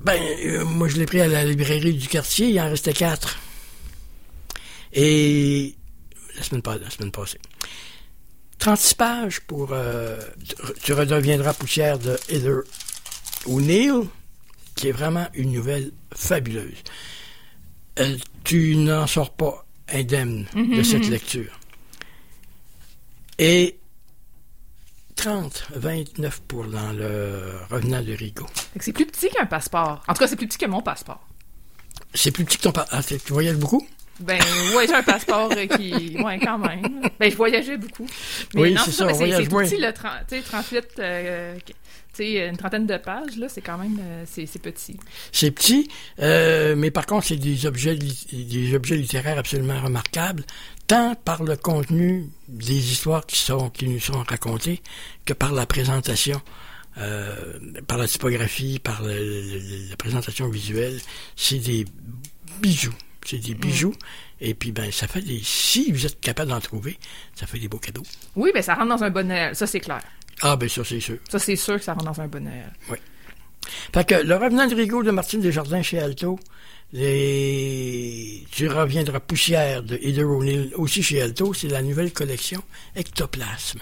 [0.00, 3.38] Ben, euh, moi, je l'ai pris à la librairie du quartier, il en restait quatre.
[4.92, 5.74] Et.
[6.36, 7.38] La semaine, pas- la semaine passée.
[8.58, 9.68] 36 pages pour.
[9.72, 10.18] euh,
[10.82, 12.62] tu redeviendras poussière de Heather
[13.46, 14.02] O'Neill,
[14.74, 16.82] qui est vraiment une nouvelle fabuleuse.
[18.00, 21.58] Euh, tu n'en sors pas indemne de cette lecture.
[23.38, 23.78] Et
[25.16, 28.46] 30, 29 pour dans le revenant de Rigaud.
[28.80, 30.02] C'est plus petit qu'un passeport.
[30.08, 31.26] En tout cas, c'est plus petit que mon passeport.
[32.14, 32.98] C'est plus petit que ton passeport.
[32.98, 33.86] Ah, tu voyages beaucoup?
[34.20, 34.38] Ben,
[34.76, 36.16] ouais, j'ai un passeport euh, qui.
[36.22, 37.08] Ouais, quand même.
[37.18, 38.06] Ben, je voyageais beaucoup.
[38.54, 40.10] Mais oui, c'est ça, on voyage C'est petit, le 30,
[40.44, 40.86] 38.
[40.98, 41.58] Euh,
[42.16, 44.96] sais, une trentaine de pages, là, c'est quand même euh, c'est, petit.
[45.32, 45.88] C'est petit,
[46.20, 50.44] euh, mais par contre, c'est des objets, des objets littéraires absolument remarquables,
[50.86, 54.82] tant par le contenu des histoires qui, sont, qui nous sont racontées
[55.24, 56.40] que par la présentation.
[56.96, 57.58] Euh,
[57.88, 61.00] par la typographie, par la présentation visuelle,
[61.34, 61.86] c'est des
[62.60, 62.94] bijoux.
[63.24, 63.90] C'est des bijoux.
[63.90, 64.44] Mm.
[64.46, 65.40] Et puis, ben, ça fait des.
[65.42, 66.98] Si vous êtes capable d'en trouver,
[67.34, 68.04] ça fait des beaux cadeaux.
[68.36, 70.02] Oui, ben, ça rentre dans un bon Ça, c'est clair.
[70.42, 71.18] Ah, ben ça, c'est sûr.
[71.28, 72.70] Ça, c'est sûr que ça rentre dans un bonheur.
[72.90, 72.98] Oui.
[73.92, 76.38] Fait que le revenant de Rigaud de Martine Desjardins chez Alto,
[76.92, 78.44] les...
[78.50, 82.62] tu reviendras poussière de Heather O'Neill aussi chez Alto, c'est la nouvelle collection
[82.94, 83.80] Ectoplasme.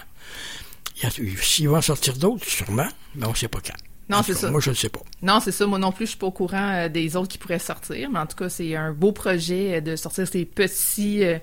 [1.41, 3.73] S'ils vont en sortir d'autres, sûrement, mais on ne sait pas quand.
[4.09, 4.51] Non, c'est ça.
[4.51, 5.01] Moi, je ne sais pas.
[5.21, 5.65] Non, c'est ça.
[5.65, 8.09] Moi non plus, je suis pas au courant euh, des autres qui pourraient sortir.
[8.11, 11.39] Mais en tout cas, c'est un beau projet euh, de sortir ces petits euh,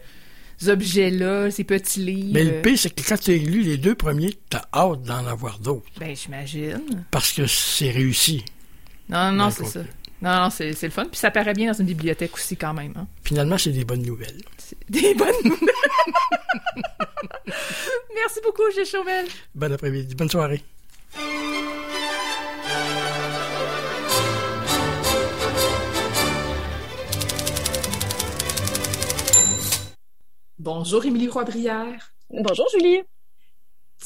[0.68, 2.30] objets-là, ces petits livres.
[2.32, 5.02] Mais le pire, c'est que quand tu as lu les deux premiers, tu as hâte
[5.02, 5.86] d'en avoir d'autres.
[5.98, 7.04] Ben, j'imagine.
[7.10, 8.44] Parce que c'est réussi.
[9.08, 9.80] Non, non, c'est ça.
[10.22, 11.06] Non, non, c'est, le fun.
[11.06, 12.92] Puis ça paraît bien dans une bibliothèque aussi, quand même.
[12.96, 13.06] Hein.
[13.24, 14.42] Finalement, c'est des bonnes nouvelles.
[14.88, 15.68] des bonnes nouvelles.
[18.14, 18.84] Merci beaucoup, G.
[18.84, 19.26] Chaumel.
[19.54, 20.14] Bon après-midi.
[20.14, 20.62] Bonne soirée.
[30.62, 32.12] Bonjour Émilie Roy-Brière.
[32.28, 33.00] Bonjour Julie.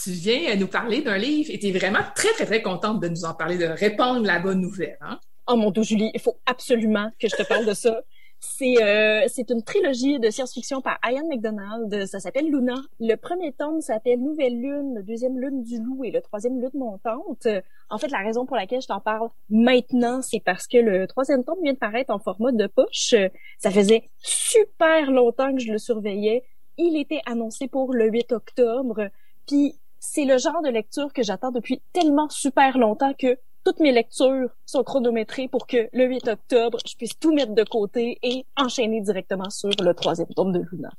[0.01, 3.09] Tu viens nous parler d'un livre et tu es vraiment très, très, très contente de
[3.09, 4.97] nous en parler, de répandre la bonne nouvelle.
[5.01, 5.19] Hein?
[5.49, 8.01] Oh mon Dieu, Julie, il faut absolument que je te parle de ça.
[8.47, 12.07] C'est euh, c'est une trilogie de science-fiction par Ian McDonald.
[12.07, 12.75] Ça s'appelle Luna.
[13.01, 16.71] Le premier tome s'appelle Nouvelle Lune, le deuxième Lune du Loup et le troisième Lune
[16.75, 17.49] montante.
[17.91, 21.43] En fait, la raison pour laquelle je t'en parle maintenant, c'est parce que le troisième
[21.43, 23.15] tome vient de paraître en format de poche.
[23.59, 26.45] Ça faisait super longtemps que je le surveillais.
[26.77, 29.09] Il était annoncé pour le 8 octobre.
[29.47, 33.93] Puis c'est le genre de lecture que j'attends depuis tellement super longtemps que toutes mes
[33.93, 38.45] lectures sont chronométrées pour que le 8 octobre, je puisse tout mettre de côté et
[38.57, 40.91] enchaîner directement sur le troisième tome de Luna.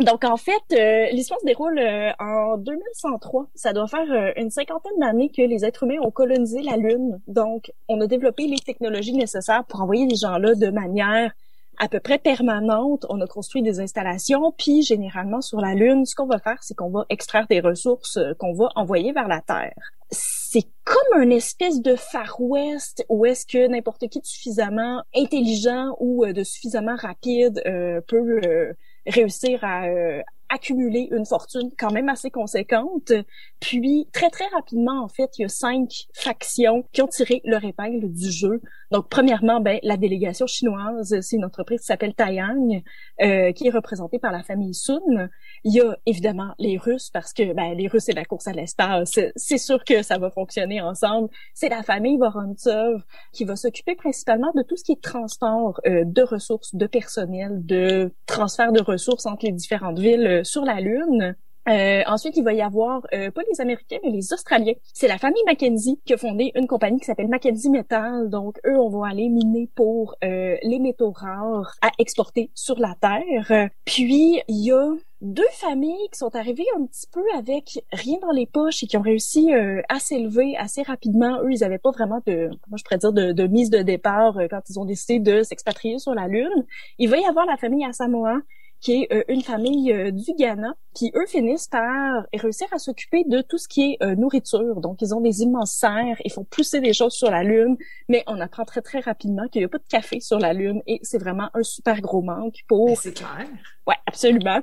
[0.00, 3.48] Donc en fait, euh, l'histoire se déroule euh, en 2103.
[3.54, 7.20] Ça doit faire euh, une cinquantaine d'années que les êtres humains ont colonisé la Lune.
[7.26, 11.32] Donc on a développé les technologies nécessaires pour envoyer des gens là de manière
[11.80, 13.06] à peu près permanente.
[13.08, 16.74] On a construit des installations, puis généralement sur la Lune, ce qu'on va faire, c'est
[16.74, 19.74] qu'on va extraire des ressources qu'on va envoyer vers la Terre
[20.50, 25.94] c'est comme une espèce de Far West où est-ce que n'importe qui de suffisamment intelligent
[26.00, 28.72] ou euh, de suffisamment rapide euh, peut euh,
[29.06, 29.84] réussir à
[30.48, 33.12] accumuler une fortune quand même assez conséquente.
[33.60, 37.64] Puis très très rapidement en fait, il y a cinq factions qui ont tiré leur
[37.64, 38.60] épingle du jeu.
[38.90, 42.82] Donc premièrement, ben la délégation chinoise, c'est une entreprise qui s'appelle Taiyang,
[43.20, 45.28] euh, qui est représentée par la famille Sun.
[45.64, 48.52] Il y a évidemment les Russes parce que ben, les Russes c'est la course à
[48.52, 49.18] l'espace.
[49.36, 51.28] C'est sûr que ça va fonctionner ensemble.
[51.52, 56.04] C'est la famille Vorontsov qui va s'occuper principalement de tout ce qui est transport euh,
[56.06, 60.80] de ressources, de personnel, de transfert de ressources entre les différentes villes euh, sur la
[60.80, 61.36] Lune.
[61.68, 64.74] Euh, ensuite, il va y avoir euh, pas les Américains, mais les Australiens.
[64.94, 68.30] C'est la famille Mackenzie qui a fondé une compagnie qui s'appelle Mackenzie Metal.
[68.30, 72.94] Donc, eux, on va aller miner pour euh, les métaux rares à exporter sur la
[73.00, 73.68] Terre.
[73.84, 78.30] Puis, il y a deux familles qui sont arrivées un petit peu avec rien dans
[78.30, 79.50] les poches et qui ont réussi
[79.88, 81.42] à s'élever assez rapidement.
[81.42, 84.38] Eux, ils n'avaient pas vraiment de, comment je pourrais dire, de, de mise de départ
[84.48, 86.64] quand ils ont décidé de s'expatrier sur la Lune.
[86.98, 88.38] Il va y avoir la famille Asamoah
[88.80, 93.24] qui est euh, une famille euh, du Ghana, qui eux finissent par réussir à s'occuper
[93.24, 94.80] de tout ce qui est euh, nourriture.
[94.80, 97.76] Donc ils ont des immenses serres, ils font pousser des choses sur la lune,
[98.08, 100.82] mais on apprend très très rapidement qu'il n'y a pas de café sur la lune
[100.86, 102.98] et c'est vraiment un super gros manque pour.
[103.00, 103.46] C'est clair.
[103.86, 104.60] Ouais, absolument.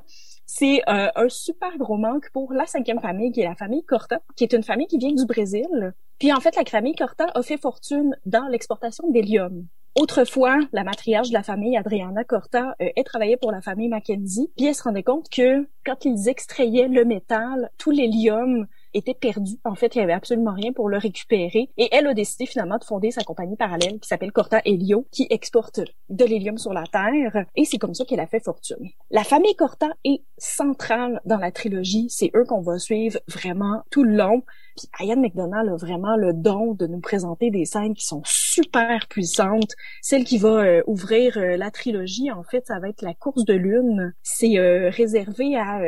[0.48, 4.44] C'est un super gros manque pour la cinquième famille, qui est la famille Corta, qui
[4.44, 5.94] est une famille qui vient du Brésil.
[6.20, 9.66] Puis en fait, la famille Corta a fait fortune dans l'exportation d'hélium.
[9.96, 14.52] Autrefois, la matriarche de la famille, Adriana Corta, euh, elle travaillait pour la famille Mackenzie,
[14.58, 19.58] puis elle se rendait compte que quand ils extrayaient le métal, tout l'hélium était perdu.
[19.64, 21.70] En fait, il y avait absolument rien pour le récupérer.
[21.78, 25.28] Et elle a décidé finalement de fonder sa compagnie parallèle qui s'appelle Corta Helio, qui
[25.30, 27.46] exporte de l'hélium sur la Terre.
[27.56, 28.90] Et c'est comme ça qu'elle a fait fortune.
[29.12, 32.08] La famille Corta est centrale dans la trilogie.
[32.10, 34.44] C'est eux qu'on va suivre vraiment tout le long.
[34.78, 39.08] Puis Ian McDonald a vraiment le don de nous présenter des scènes qui sont super
[39.08, 39.72] puissantes.
[40.02, 43.46] Celle qui va euh, ouvrir euh, la trilogie, en fait, ça va être la course
[43.46, 44.14] de lune.
[44.24, 45.80] C'est euh, réservé à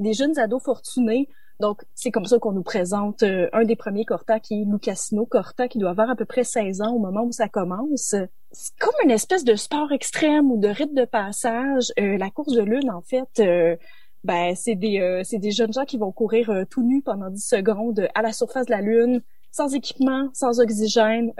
[0.00, 1.28] des jeunes ados fortunés
[1.60, 5.26] Donc, c'est comme ça qu'on nous présente euh, un des premiers Corta, qui est Lucasino
[5.26, 8.14] Corta, qui doit avoir à peu près 16 ans au moment où ça commence.
[8.52, 11.92] C'est comme une espèce de sport extrême ou de rite de passage.
[11.98, 13.76] Euh, la course de lune, en fait, euh,
[14.24, 18.08] ben c'est des c'est des jeunes gens qui vont courir tout nus pendant 10 secondes
[18.16, 21.32] à la surface de la lune, sans équipement, sans oxygène,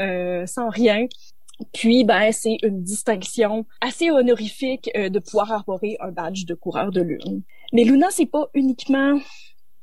[0.46, 1.06] sans rien.
[1.72, 7.02] Puis, ben, c'est une distinction assez honorifique de pouvoir arborer un badge de coureur de
[7.02, 7.42] lune.
[7.72, 9.18] Mais Luna, c'est pas uniquement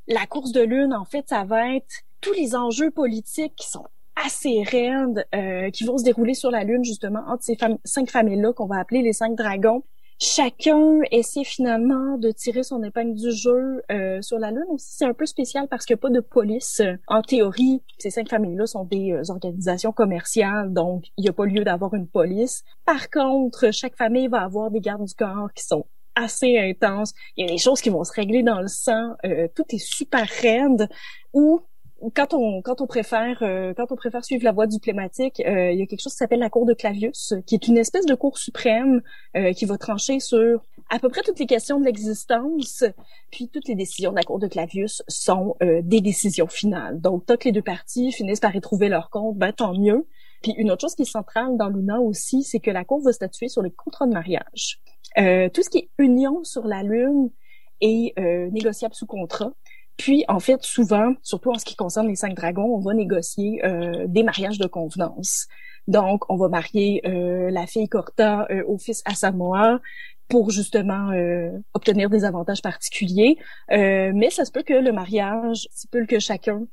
[0.08, 3.86] la course de lune, en fait, ça va être tous les enjeux politiques qui sont
[4.16, 8.54] assez raides, euh, qui vont se dérouler sur la lune, justement, entre ces cinq familles-là
[8.54, 9.84] qu'on va appeler les cinq dragons.
[10.18, 14.88] Chacun essaie finalement de tirer son épingle du jeu euh, sur la Lune aussi.
[14.92, 16.82] C'est un peu spécial parce qu'il n'y a pas de police.
[17.08, 21.46] En théorie, ces cinq familles-là sont des euh, organisations commerciales, donc il n'y a pas
[21.46, 22.64] lieu d'avoir une police.
[22.86, 25.86] Par contre, chaque famille va avoir des gardes du corps qui sont
[26.16, 27.14] assez intense.
[27.38, 29.16] Il y a des choses qui vont se régler dans le sang.
[29.26, 30.90] Euh, tout est super raide.
[31.34, 31.62] Ou
[32.14, 35.80] quand on quand on préfère euh, quand on préfère suivre la voie diplomatique, euh, il
[35.80, 38.16] y a quelque chose qui s'appelle la cour de Clavius, qui est une espèce de
[38.16, 39.02] cour suprême
[39.56, 42.84] qui va trancher sur à peu près toutes les questions de l'existence.
[43.32, 47.02] Puis toutes les décisions de la cour de Clavius sont des décisions finales.
[47.02, 50.08] Donc tant que les deux parties finissent par y trouver leur compte, ben tant mieux.
[50.44, 53.14] Puis une autre chose qui est centrale dans Luna aussi, c'est que la cour va
[53.14, 54.80] statuer sur les contrats de mariage.
[55.18, 57.30] Euh, tout ce qui est union sur la Lune
[57.82, 59.52] est euh, négociable sous contrat.
[59.98, 63.66] Puis, en fait, souvent, surtout en ce qui concerne les cinq dragons, on va négocier
[63.66, 65.48] euh, des mariages de convenance.
[65.88, 69.80] Donc, on va marier la fille Corta au fils Asamoah
[70.28, 71.12] pour justement
[71.76, 73.38] obtenir des avantages particuliers.
[73.70, 76.66] mais ça se peut que le mariage peut que chacun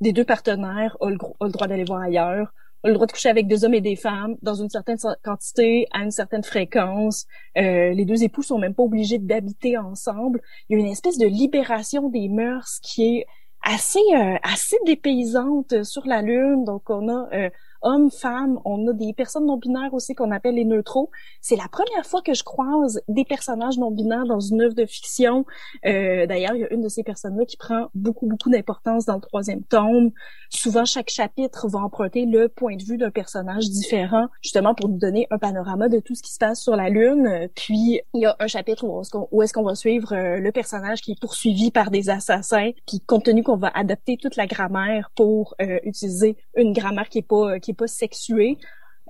[0.00, 2.54] des deux partenaires a le, a le droit d'aller voir ailleurs,
[2.84, 6.02] le droit de coucher avec des hommes et des femmes dans une certaine quantité, à
[6.02, 7.26] une certaine fréquence.
[7.56, 10.40] Euh, les deux époux sont même pas obligés d'habiter ensemble.
[10.68, 13.26] Il y a une espèce de libération des mœurs qui est
[13.62, 16.64] assez euh, assez dépaysante sur la lune.
[16.64, 17.50] Donc on a euh,
[17.84, 21.10] hommes, femmes, on a des personnes non binaires aussi qu'on appelle les neutraux.
[21.40, 24.86] C'est la première fois que je croise des personnages non binaires dans une œuvre de
[24.86, 25.44] fiction.
[25.86, 29.14] Euh, D'ailleurs, il y a une de ces personnes-là qui prend beaucoup, beaucoup d'importance dans
[29.14, 30.10] le troisième tome.
[30.50, 34.98] Souvent, chaque chapitre va emprunter le point de vue d'un personnage différent, justement pour nous
[34.98, 37.48] donner un panorama de tout ce qui se passe sur la Lune.
[37.54, 41.12] Puis, il y a un chapitre où est-ce qu'on va suivre euh, le personnage qui
[41.12, 45.54] est poursuivi par des assassins, puis compte tenu qu'on va adapter toute la grammaire pour
[45.60, 48.58] euh, utiliser une grammaire qui est pas qui pas sexué.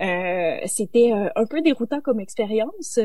[0.01, 2.99] Euh, c'était euh, un peu déroutant comme expérience.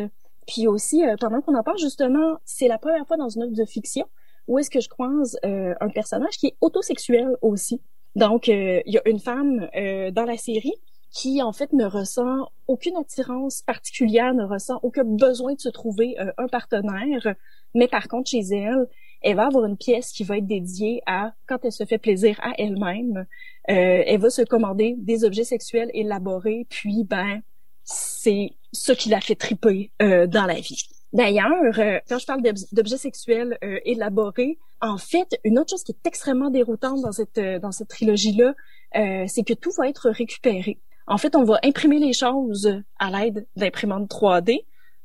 [0.47, 3.55] Puis aussi, euh, pendant qu'on en parle justement, c'est la première fois dans une œuvre
[3.55, 4.07] de fiction
[4.47, 7.83] où est-ce que je croise un personnage qui est autosexuel aussi.
[8.15, 9.69] Donc, il y a une femme
[10.11, 10.73] dans la série
[11.11, 16.15] qui en fait ne ressent aucune attirance particulière, ne ressent aucun besoin de se trouver
[16.17, 17.35] un partenaire,
[17.75, 18.87] mais par contre chez elle,
[19.21, 22.39] elle va avoir une pièce qui va être dédiée à quand elle se fait plaisir
[22.41, 23.25] à elle-même.
[23.69, 27.41] Euh, elle va se commander des objets sexuels élaborés, puis ben
[27.83, 30.83] c'est ce qui la fait triper euh, dans la vie.
[31.11, 32.41] D'ailleurs, euh, quand je parle
[32.71, 37.71] d'objets sexuels élaborés, en fait, une autre chose qui est extrêmement déroutante dans cette dans
[37.71, 38.53] cette trilogie-là,
[39.27, 40.79] c'est que tout va être récupéré.
[41.07, 44.63] En fait, on va imprimer les choses à l'aide d'imprimantes 3D,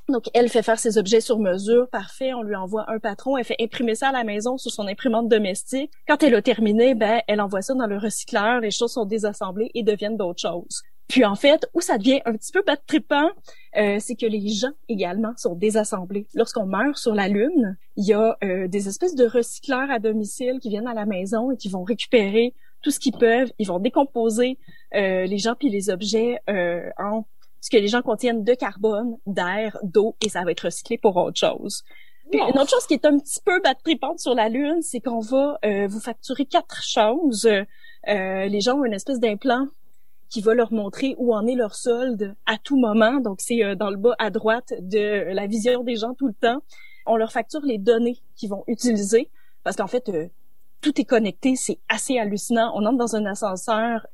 [0.08, 2.34] donc, elle fait faire ses objets sur mesure, parfait.
[2.34, 3.38] On lui envoie un patron.
[3.38, 5.90] Elle fait imprimer ça à la maison sur son imprimante domestique.
[6.06, 8.60] Quand elle a terminé, ben, elle envoie ça dans le recycleur.
[8.60, 10.82] Les choses sont désassemblées et deviennent d'autres choses.
[11.08, 13.28] Puis en fait, où ça devient un petit peu bad trippant,
[13.76, 16.26] euh, c'est que les gens également sont désassemblés.
[16.34, 20.58] Lorsqu'on meurt sur la Lune, il y a euh, des espèces de recycleurs à domicile
[20.60, 23.52] qui viennent à la maison et qui vont récupérer tout ce qu'ils peuvent.
[23.58, 24.58] Ils vont décomposer
[24.94, 26.38] euh, les gens puis les objets
[26.98, 27.24] en
[27.64, 31.16] ce que les gens contiennent de carbone, d'air, d'eau, et ça va être recyclé pour
[31.16, 31.82] autre chose.
[32.30, 35.58] une autre chose qui est un petit peu battripante sur la Lune, c'est qu'on va
[35.64, 37.46] euh, vous facturer quatre choses.
[37.46, 37.64] Euh,
[38.46, 39.66] les gens ont une espèce d'implant
[40.28, 43.18] qui va leur montrer où en est leur solde à tout moment.
[43.20, 46.34] Donc, c'est euh, dans le bas à droite de la vision des gens tout le
[46.34, 46.60] temps.
[47.06, 49.30] On leur facture les données qu'ils vont utiliser
[49.62, 50.10] parce qu'en fait,
[50.82, 51.56] tout est connecté.
[51.56, 52.72] C'est assez hallucinant.
[52.74, 54.06] On entre dans un ascenseur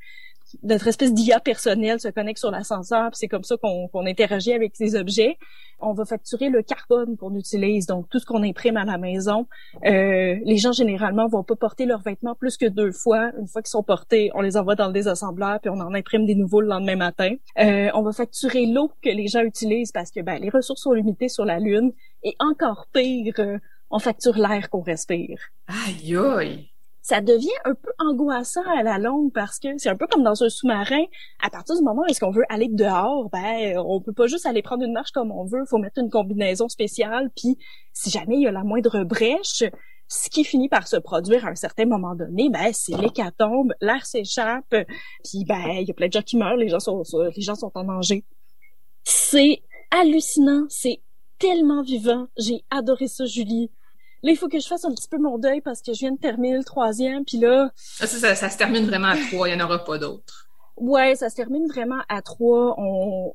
[0.62, 4.96] notre espèce d'IA personnelle se connecte sur l'ascenseur, c'est comme ça qu'on interagit avec ces
[4.96, 5.36] objets.
[5.80, 9.46] On va facturer le carbone qu'on utilise, donc tout ce qu'on imprime à la maison.
[9.86, 13.30] Euh, les gens généralement vont pas porter leurs vêtements plus que deux fois.
[13.38, 16.26] Une fois qu'ils sont portés, on les envoie dans le désassembleur puis on en imprime
[16.26, 17.34] des nouveaux le lendemain matin.
[17.58, 20.92] Euh, on va facturer l'eau que les gens utilisent parce que ben, les ressources sont
[20.92, 21.92] limitées sur la Lune.
[22.22, 23.58] Et encore pire, euh,
[23.90, 25.38] on facture l'air qu'on respire.
[25.66, 26.70] Aïe aïe!
[27.10, 30.44] Ça devient un peu angoissant à la longue parce que c'est un peu comme dans
[30.44, 31.02] un sous-marin.
[31.42, 34.46] À partir du moment où est-ce qu'on veut aller dehors, ben on peut pas juste
[34.46, 35.64] aller prendre une marche comme on veut.
[35.68, 37.28] Faut mettre une combinaison spéciale.
[37.34, 37.58] Puis
[37.92, 39.64] si jamais il y a la moindre brèche,
[40.06, 44.06] ce qui finit par se produire à un certain moment donné, ben c'est l'hécatombe, l'air
[44.06, 44.72] s'échappe,
[45.24, 47.02] puis ben il y a plein de gens qui meurent, les gens sont
[47.34, 48.24] les gens sont en danger.
[49.02, 51.00] C'est hallucinant, c'est
[51.40, 52.28] tellement vivant.
[52.38, 53.72] J'ai adoré ça, Julie.
[54.22, 56.12] Là, il faut que je fasse un petit peu mon deuil parce que je viens
[56.12, 57.70] de terminer le troisième, puis là...
[58.00, 60.48] Ah, ça, ça, se termine vraiment à trois, il n'y en aura pas d'autres.
[60.76, 62.74] Ouais, ça se termine vraiment à trois.
[62.78, 63.34] On,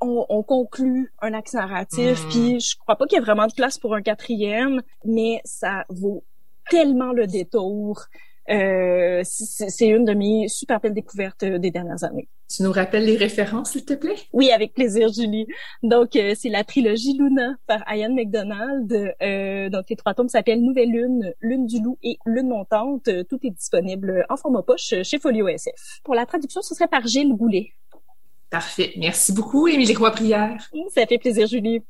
[0.00, 2.28] on, on conclut un axe narratif, hmm.
[2.28, 5.84] puis je crois pas qu'il y ait vraiment de place pour un quatrième, mais ça
[5.88, 6.24] vaut
[6.70, 8.06] tellement le détour.
[8.50, 12.28] Euh, c'est une de mes super belles découvertes des dernières années.
[12.54, 14.16] Tu nous rappelles les références, s'il te plaît?
[14.32, 15.46] Oui, avec plaisir, Julie.
[15.82, 19.14] Donc, euh, c'est la trilogie Luna par Ian McDonald.
[19.22, 23.08] Euh, donc, les trois tomes s'appellent Nouvelle Lune, Lune du Loup et Lune montante.
[23.28, 26.00] Tout est disponible en format poche chez Folio SF.
[26.04, 27.72] Pour la traduction, ce serait par Gilles Goulet.
[28.50, 28.92] Parfait.
[28.98, 30.70] Merci beaucoup, Émilie Roy-Prière.
[30.94, 31.82] Ça fait plaisir, Julie.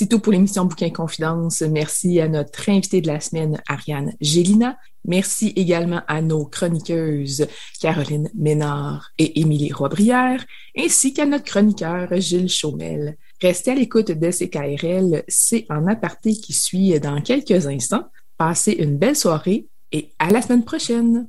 [0.00, 1.60] C'est tout pour l'émission Bouquin Confidence.
[1.60, 4.78] Merci à notre invitée de la semaine, Ariane Gélina.
[5.04, 7.46] Merci également à nos chroniqueuses
[7.82, 10.42] Caroline Ménard et Émilie Robrière,
[10.74, 13.18] ainsi qu'à notre chroniqueur Gilles Chaumel.
[13.42, 18.06] Restez à l'écoute de CKRL, c'est en aparté qui suit dans quelques instants.
[18.38, 21.28] Passez une belle soirée et à la semaine prochaine.